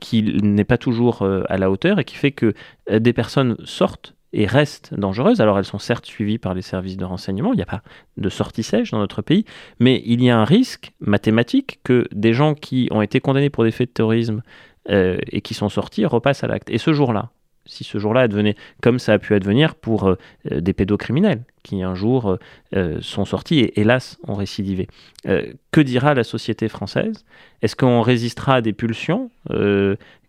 qui 0.00 0.22
n'est 0.42 0.64
pas 0.64 0.78
toujours 0.78 1.26
à 1.48 1.56
la 1.58 1.70
hauteur 1.70 1.98
et 1.98 2.04
qui 2.04 2.16
fait 2.16 2.32
que 2.32 2.54
des 2.90 3.12
personnes 3.12 3.56
sortent 3.64 4.14
et 4.34 4.46
restent 4.46 4.92
dangereuses. 4.94 5.40
Alors 5.40 5.58
elles 5.58 5.64
sont 5.64 5.78
certes 5.78 6.04
suivies 6.04 6.38
par 6.38 6.52
les 6.54 6.62
services 6.62 6.96
de 6.96 7.04
renseignement, 7.04 7.52
il 7.52 7.56
n'y 7.56 7.62
a 7.62 7.66
pas 7.66 7.82
de 8.16 8.28
sortie 8.28 8.62
sèche 8.62 8.90
dans 8.90 8.98
notre 8.98 9.22
pays, 9.22 9.44
mais 9.78 10.02
il 10.04 10.22
y 10.22 10.28
a 10.28 10.38
un 10.38 10.44
risque 10.44 10.92
mathématique 11.00 11.78
que 11.84 12.06
des 12.12 12.34
gens 12.34 12.54
qui 12.54 12.88
ont 12.90 13.00
été 13.00 13.20
condamnés 13.20 13.50
pour 13.50 13.64
des 13.64 13.70
faits 13.70 13.90
de 13.90 13.94
terrorisme 13.94 14.42
euh, 14.90 15.16
et 15.30 15.40
qui 15.40 15.54
sont 15.54 15.68
sortis 15.68 16.04
repassent 16.04 16.44
à 16.44 16.48
l'acte. 16.48 16.68
Et 16.68 16.78
ce 16.78 16.92
jour-là, 16.92 17.30
si 17.64 17.84
ce 17.84 17.98
jour-là 17.98 18.22
advenait 18.22 18.56
comme 18.82 18.98
ça 18.98 19.14
a 19.14 19.18
pu 19.18 19.34
advenir 19.34 19.76
pour 19.76 20.08
euh, 20.08 20.18
des 20.50 20.74
pédocriminels 20.74 21.44
qui 21.62 21.82
un 21.82 21.94
jour 21.94 22.36
euh, 22.74 22.98
sont 23.00 23.24
sortis 23.24 23.60
et 23.60 23.80
hélas 23.80 24.18
ont 24.28 24.34
récidivé. 24.34 24.88
que 25.24 25.80
dira 25.80 26.12
la 26.12 26.24
société 26.24 26.68
française? 26.68 27.24
Est-ce 27.62 27.76
qu'on 27.76 28.02
résistera 28.02 28.56
à 28.56 28.60
des 28.60 28.74
pulsions? 28.74 29.30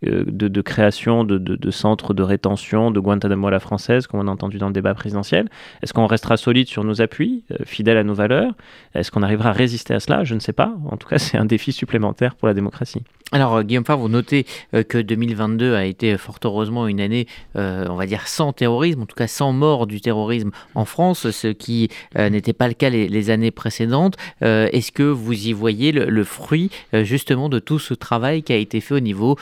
De, 0.06 0.62
création 0.62 1.24
de, 1.24 1.72
centres 1.72 2.14
de 2.14 2.24
rétention, 2.24 2.92
de 2.92 3.00
Guantanamo 3.00 3.48
à 3.48 3.52
la 3.52 3.60
française, 3.60 4.08
comme 4.08 4.20
on 4.20 4.28
a 4.28 4.32
entendu 4.32 4.58
dans 4.58 4.68
le 4.68 4.74
débat 4.74 4.94
présidentiel 4.94 5.50
Est-ce 5.82 5.94
qu'on 5.94 6.08
restera 6.08 6.38
solide 6.38 6.68
sur 6.68 6.84
nos 6.84 7.02
appuis, 7.02 7.44
fidèle 7.66 7.98
à 7.98 8.04
nos 8.04 8.14
valeurs? 8.14 8.54
Est-ce 8.94 9.12
qu'on 9.12 9.24
arrivera 9.24 9.50
à 9.50 9.54
résister 9.54 9.94
à 9.94 10.00
cela? 10.00 10.24
Je 10.24 10.36
ne 10.36 10.40
sais 10.40 10.54
pas. 10.54 10.74
En 10.90 10.98
tout 10.98 11.08
cas, 11.08 11.18
c'est 11.20 11.38
un 11.38 11.46
défi 11.46 11.72
supplémentaire 11.72 12.36
pour 12.36 12.48
la 12.48 12.54
démocratie. 12.54 13.02
Alors, 13.32 13.64
Guillaume 13.64 13.86
Favre, 13.86 14.02
vous 14.02 14.10
notez 14.10 14.46
que 14.72 15.00
2022 15.00 15.74
a 15.74 15.86
été 15.86 16.16
fort 16.18 16.38
heureusement 16.44 16.88
une 16.88 17.02
année 17.02 17.28
euh, 17.56 17.86
on 17.90 17.96
va 17.96 18.06
dire, 18.06 18.28
sans 18.28 18.54
terrorisme, 18.54 19.02
en 19.02 19.06
tout 19.06 19.16
cas 19.16 19.28
sans 19.28 19.54
mort 19.54 19.88
du 19.88 20.02
terrorisme 20.02 20.52
en 20.76 20.86
France, 20.86 21.30
ce 21.32 21.48
qui 21.48 21.90
euh, 22.18 22.30
n'était 22.30 22.54
pas 22.54 22.68
le 22.68 22.74
cas 22.74 22.90
les, 22.90 23.30
années 23.30 23.52
précédentes. 23.52 24.18
Euh, 24.44 24.68
est-ce 24.72 24.92
que 24.92 25.04
vous 25.04 25.48
y 25.48 25.54
voyez 25.54 25.92
le, 25.92 26.24
fruit 26.24 26.72
justement 26.92 27.50
de 27.50 27.60
tout 27.60 27.80
ce 27.80 27.94
travail 27.94 28.42
qui 28.42 28.52
a 28.52 28.56
été 28.56 28.82
fait 28.82 28.96
au 28.96 29.00
niveau 29.00 29.38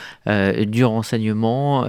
du 0.66 0.84
renseignement 0.84 1.86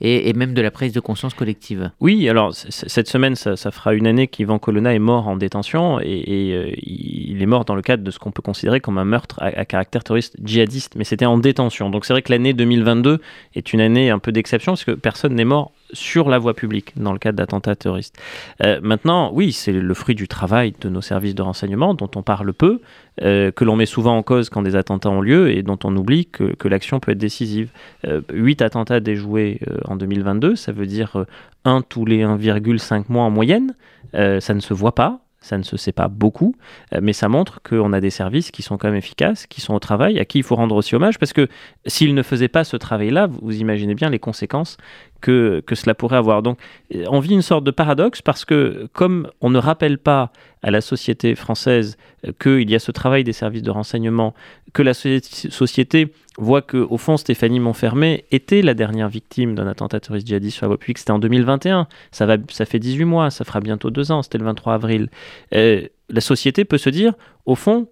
et, 0.00 0.32
même 0.32 0.54
de 0.54 0.62
la 0.62 0.70
prise 0.70 0.92
de 0.92 1.00
conscience 1.00 1.34
collective 1.34 1.90
Oui, 2.00 2.28
alors 2.28 2.54
cette 2.54 3.08
semaine, 3.08 3.34
ça, 3.34 3.56
fera 3.70 3.94
une 3.94 4.06
année 4.06 4.28
qu'Ivan 4.28 4.58
Colonna 4.58 4.94
est 4.94 4.98
mort 4.98 5.28
en 5.28 5.36
détention 5.36 6.00
et, 6.00 6.74
il 6.82 7.42
est 7.42 7.46
mort 7.46 7.64
dans 7.64 7.74
le 7.74 7.82
cadre 7.82 8.02
de 8.02 8.10
ce 8.10 8.18
qu'on 8.18 8.30
peut 8.30 8.42
considérer 8.42 8.80
comme 8.80 8.98
un 8.98 9.04
meurtre 9.04 9.36
à, 9.40 9.64
caractère 9.64 10.04
terroriste 10.04 10.36
djihadiste. 10.42 10.94
Mais 10.96 11.04
c'était 11.04 11.26
en 11.26 11.38
détention. 11.38 11.90
Donc 11.90 12.04
c'est 12.04 12.12
vrai 12.12 12.22
que 12.22 12.32
l'année 12.32 12.52
2022 12.52 13.20
est 13.54 13.72
une 13.72 13.80
année 13.80 14.10
un 14.10 14.18
peu 14.18 14.32
d'exception 14.32 14.72
parce 14.72 14.84
que 14.84 14.92
personne 14.92 15.34
n'est 15.34 15.44
mort 15.44 15.72
sur 15.92 16.28
la 16.28 16.38
voie 16.38 16.54
publique 16.54 16.92
dans 16.96 17.12
le 17.12 17.18
cadre 17.18 17.38
d'attentats 17.38 17.76
terroristes. 17.76 18.16
Euh, 18.64 18.80
maintenant, 18.82 19.30
oui, 19.32 19.52
c'est 19.52 19.72
le 19.72 19.94
fruit 19.94 20.14
du 20.14 20.28
travail 20.28 20.74
de 20.80 20.88
nos 20.88 21.00
services 21.00 21.34
de 21.34 21.42
renseignement 21.42 21.94
dont 21.94 22.10
on 22.16 22.22
parle 22.22 22.52
peu, 22.52 22.80
euh, 23.22 23.50
que 23.50 23.64
l'on 23.64 23.74
met 23.74 23.86
souvent 23.86 24.16
en 24.16 24.22
cause 24.22 24.48
quand 24.48 24.62
des 24.62 24.76
attentats 24.76 25.10
ont 25.10 25.20
lieu 25.20 25.50
et 25.50 25.62
dont 25.62 25.78
on 25.82 25.96
oublie 25.96 26.26
que, 26.26 26.68
l'action 26.68 27.00
peut 27.00 27.12
être 27.12 27.18
décisive. 27.18 27.70
Euh, 28.06 28.20
8 28.32 28.62
attentats 28.62 29.00
déjoués 29.00 29.60
euh, 29.68 29.78
en 29.86 29.96
2022, 29.96 30.54
ça 30.54 30.70
veut 30.70 30.86
dire 30.86 31.24
un 31.64 31.82
tous 31.82 32.04
les 32.04 32.22
1,5 32.22 33.04
mois 33.08 33.24
en 33.24 33.30
moyenne. 33.30 33.74
ça 34.12 34.54
ne 34.54 34.60
se 34.60 34.74
voit 34.74 34.94
pas, 34.94 35.20
ça 35.40 35.58
ne 35.58 35.62
se 35.62 35.76
sait 35.76 35.92
pas 35.92 36.08
beaucoup, 36.08 36.54
mais 37.00 37.12
ça 37.12 37.28
montre 37.28 37.60
qu'on 37.62 37.92
a 37.92 38.00
des 38.00 38.10
services 38.10 38.50
qui 38.50 38.62
sont 38.62 38.76
quand 38.76 38.88
même 38.88 38.96
efficaces, 38.96 39.46
qui 39.46 39.60
sont 39.60 39.74
au 39.74 39.78
travail, 39.78 40.18
à 40.18 40.24
qui 40.24 40.38
il 40.38 40.44
faut 40.44 40.56
rendre 40.56 40.74
aussi 40.74 40.94
hommage, 40.94 41.18
parce 41.18 41.32
que 41.32 41.48
s'ils 41.86 42.14
ne 42.14 42.22
faisaient 42.22 42.48
pas 42.48 42.64
ce 42.64 42.76
travail-là, 42.76 43.28
vous 43.42 43.56
imaginez 43.60 43.94
bien 43.94 44.10
les 44.10 44.18
conséquences 44.18 44.76
que, 45.20 45.62
cela 45.72 45.94
pourrait 45.94 46.16
avoir. 46.16 46.42
Donc 46.42 46.58
euh, 46.94 47.04
on 47.08 47.20
vit 47.20 47.34
une 47.34 47.42
sorte 47.42 47.64
de 47.64 47.70
paradoxe, 47.70 48.22
parce 48.22 48.44
que 48.44 48.88
comme 48.92 49.28
on 49.40 49.50
ne 49.50 49.58
rappelle 49.58 49.98
pas 49.98 50.32
à 50.62 50.70
la 50.70 50.80
société 50.80 51.34
française 51.34 51.96
euh, 52.26 52.32
qu'il 52.38 52.70
y 52.70 52.74
a 52.74 52.78
ce 52.78 52.90
travail 52.90 53.24
des 53.24 53.32
services 53.32 53.62
de 53.62 53.70
renseignement, 53.70 54.34
que 54.72 54.82
la 54.82 54.94
société 54.94 56.12
voit 56.36 56.62
que 56.62 56.76
au 56.76 56.98
fond 56.98 57.16
Stéphanie 57.16 57.60
Montfermé 57.60 58.24
était 58.30 58.62
la 58.62 58.74
dernière 58.74 59.08
victime 59.08 59.54
d'un 59.54 59.66
attentat 59.66 60.00
terroriste 60.00 60.26
djihadiste 60.26 60.56
sur 60.56 60.64
la 60.64 60.68
voie 60.68 60.78
publique. 60.78 60.98
C'était 60.98 61.10
en 61.10 61.18
2021. 61.18 61.88
Ça, 62.12 62.26
va, 62.26 62.36
ça 62.50 62.64
fait 62.64 62.78
18 62.78 63.04
mois, 63.04 63.30
ça 63.30 63.44
fera 63.44 63.60
bientôt 63.60 63.90
deux 63.90 64.12
ans. 64.12 64.22
C'était 64.22 64.38
le 64.38 64.44
23 64.44 64.74
avril. 64.74 65.08
Euh, 65.54 65.82
la 66.08 66.20
société 66.20 66.64
peut 66.64 66.78
se 66.78 66.90
dire, 66.90 67.12
au 67.44 67.54
fond, 67.54 67.88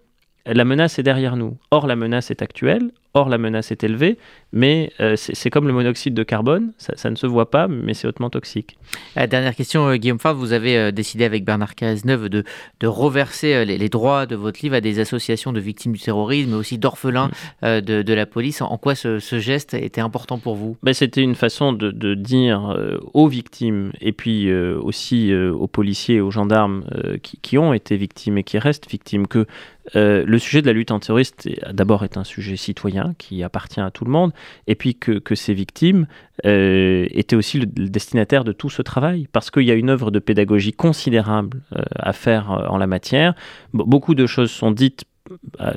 la 0.47 0.65
menace 0.65 0.99
est 0.99 1.03
derrière 1.03 1.37
nous. 1.37 1.57
Or, 1.71 1.87
la 1.87 1.97
menace 1.97 2.31
est 2.31 2.41
actuelle. 2.41 2.91
Or, 3.15 3.29
la 3.29 3.39
menace 3.39 3.73
est 3.73 3.83
élevée, 3.83 4.19
mais 4.57 4.91
euh, 5.01 5.17
c'est 5.17 5.51
comme 5.51 5.67
le 5.67 5.75
monoxyde 5.75 6.15
de 6.15 6.23
carbone, 6.23 6.73
ça, 6.79 7.11
ne 7.11 7.15
se 7.15 7.27
voit 7.27 7.51
pas, 7.51 7.69
mais 7.69 7.93
c'est 7.93 8.09
hautement 8.09 8.31
toxique. 8.31 8.79
Euh, 9.19 9.27
dernière 9.27 9.55
question, 9.55 9.87
euh, 9.87 9.97
Guillaume 9.97 10.19
Favre, 10.19 10.39
vous 10.39 10.55
avez 10.55 10.91
décidé 10.93 11.27
avec 11.27 11.45
Bernard 11.45 11.75
Cazeneuve 11.75 12.31
de, 12.31 12.43
de 12.81 12.87
reverser 12.87 13.67
les, 13.67 13.89
droits 13.91 14.25
de 14.25 14.35
votre 14.35 14.61
livre 14.63 14.75
à 14.75 14.81
des 14.81 14.99
associations 14.99 15.53
de 15.53 15.61
victimes 15.61 15.93
du 15.93 16.01
terrorisme, 16.01 16.53
mais 16.53 16.57
aussi 16.57 16.79
d'orphelins 16.79 17.31
mm. 17.63 17.81
de, 17.83 18.15
la 18.15 18.25
police. 18.25 18.63
En 18.63 18.79
quoi 18.79 18.95
ce, 18.95 19.19
geste 19.19 19.75
était 19.75 20.01
important 20.01 20.39
pour 20.39 20.55
vous? 20.55 20.79
Ben, 20.83 20.95
C'était 20.95 21.21
une 21.21 21.35
façon 21.35 21.75
de, 21.75 22.15
dire 22.15 22.75
aux 23.13 23.29
victimes, 23.29 23.93
et 24.01 24.13
puis 24.13 24.51
aussi 24.53 25.35
aux 25.35 25.67
policiers 25.67 26.17
et 26.17 26.21
aux 26.23 26.31
gendarmes 26.31 26.85
qui, 27.23 27.39
qui, 27.43 27.59
ont 27.59 27.75
été 27.75 27.99
victimes 27.99 28.39
et 28.39 28.43
qui 28.43 28.59
restent 28.59 28.91
victimes, 28.91 29.27
que 29.27 29.47
le 29.95 30.39
sujet 30.39 30.63
de 30.63 30.67
la 30.67 30.73
lutte 30.73 30.93
antiterroriste, 30.93 31.47
d'abord, 31.71 32.05
est 32.05 32.17
un 32.17 32.25
sujet 32.25 32.57
citoyen 32.57 33.15
qui 33.19 33.43
appartient 33.43 33.81
à 33.81 33.91
tout 33.91 34.07
le 34.07 34.11
monde, 34.11 34.33
et 34.67 34.75
puis 34.75 34.95
que, 34.95 35.35
ces 35.35 35.55
victimes 35.55 36.07
euh, 36.45 37.07
étaient 37.11 37.37
aussi 37.37 37.59
le, 37.59 37.67
destinataire 37.67 38.45
de 38.45 38.53
tout 38.53 38.71
ce 38.71 38.83
travail, 38.83 39.29
parce 39.33 39.51
qu'il 39.51 39.65
y 39.65 39.71
a 39.71 39.75
une 39.75 39.91
œuvre 39.91 40.11
de 40.11 40.19
pédagogie 40.19 40.73
considérable 40.73 41.63
euh, 41.75 41.83
à 41.97 42.13
faire 42.13 42.53
euh, 42.53 42.67
en 42.69 42.79
la 42.79 42.87
matière. 42.87 43.35
beaucoup 43.73 44.15
de 44.15 44.27
choses 44.27 44.51
sont 44.51 44.71
dites 44.71 45.05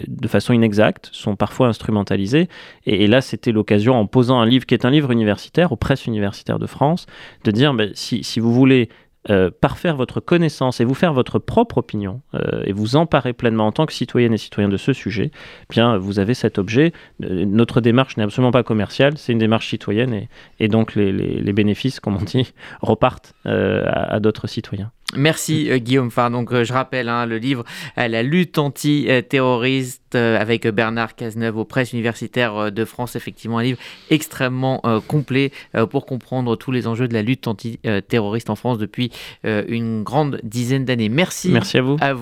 de 0.07 0.27
façon 0.27 0.53
inexacte, 0.53 1.09
sont 1.11 1.35
parfois 1.35 1.69
instrumentalisées. 1.69 2.49
Et, 2.85 3.07
là, 3.07 3.19
c'était 3.19 3.51
l'occasion, 3.51 3.95
en 3.95 4.05
posant 4.05 4.39
un 4.39 4.45
livre 4.45 4.67
qui 4.67 4.75
est 4.75 4.85
un 4.85 4.91
livre 4.91 5.09
universitaire, 5.09 5.71
aux 5.71 5.75
presses 5.75 6.05
universitaires 6.05 6.59
de 6.59 6.67
France, 6.67 7.07
de 7.45 7.49
dire, 7.51 7.73
ben, 7.73 7.89
si, 7.95 8.23
si, 8.23 8.39
vous 8.39 8.53
voulez 8.53 8.89
euh, 9.29 9.49
parfaire 9.49 9.95
votre 9.95 10.19
connaissance 10.19 10.79
et 10.81 10.85
vous 10.85 10.93
faire 10.93 11.13
votre 11.13 11.39
propre 11.39 11.79
opinion 11.79 12.21
euh, 12.33 12.63
et 12.65 12.71
vous 12.71 12.95
emparer 12.95 13.33
pleinement 13.33 13.67
en 13.67 13.71
tant 13.71 13.85
que 13.85 13.93
citoyenne 13.93 14.33
et 14.33 14.37
citoyen 14.37 14.69
de 14.69 14.77
ce 14.77 14.93
sujet, 14.93 15.31
eh 15.33 15.65
bien 15.69 15.97
vous 15.97 16.19
avez 16.19 16.33
cet 16.33 16.57
objet. 16.57 16.93
Euh, 17.23 17.45
notre 17.45 17.81
démarche 17.81 18.17
n'est 18.17 18.23
absolument 18.23 18.51
pas 18.51 18.63
commerciale, 18.63 19.17
c'est 19.17 19.31
une 19.31 19.39
démarche 19.39 19.69
citoyenne 19.69 20.27
et, 20.59 20.67
donc 20.67 20.95
les, 20.95 21.53
bénéfices, 21.53 21.99
comme 21.99 22.15
on 22.15 22.23
dit, 22.23 22.53
repartent 22.81 23.33
à, 23.45 24.15
à 24.15 24.19
d'autres 24.19 24.47
citoyens. 24.47 24.91
Merci 25.15 25.69
Guillaume 25.79 26.11
Farr. 26.11 26.31
Donc 26.31 26.53
je 26.53 26.73
rappelle 26.73 27.09
hein, 27.09 27.25
le 27.25 27.37
livre 27.37 27.63
La 27.97 28.21
lutte 28.21 28.57
anti-terroriste 28.57 30.15
avec 30.15 30.67
Bernard 30.67 31.15
Cazeneuve 31.15 31.57
aux 31.57 31.65
presses 31.65 31.93
universitaires 31.93 32.71
de 32.71 32.85
France. 32.85 33.15
Effectivement 33.15 33.57
un 33.57 33.63
livre 33.63 33.79
extrêmement 34.09 34.81
complet 35.07 35.51
pour 35.89 36.05
comprendre 36.05 36.55
tous 36.55 36.71
les 36.71 36.87
enjeux 36.87 37.07
de 37.07 37.13
la 37.13 37.21
lutte 37.21 37.47
anti-terroriste 37.47 38.49
en 38.49 38.55
France 38.55 38.77
depuis 38.77 39.11
euh, 39.45 39.63
une 39.67 40.03
grande 40.03 40.39
dizaine 40.43 40.85
d'années. 40.85 41.09
Merci. 41.09 41.49
Merci 41.49 41.77
à 41.77 41.81
vous. 41.81 41.97
À 41.99 42.13
vous. 42.13 42.17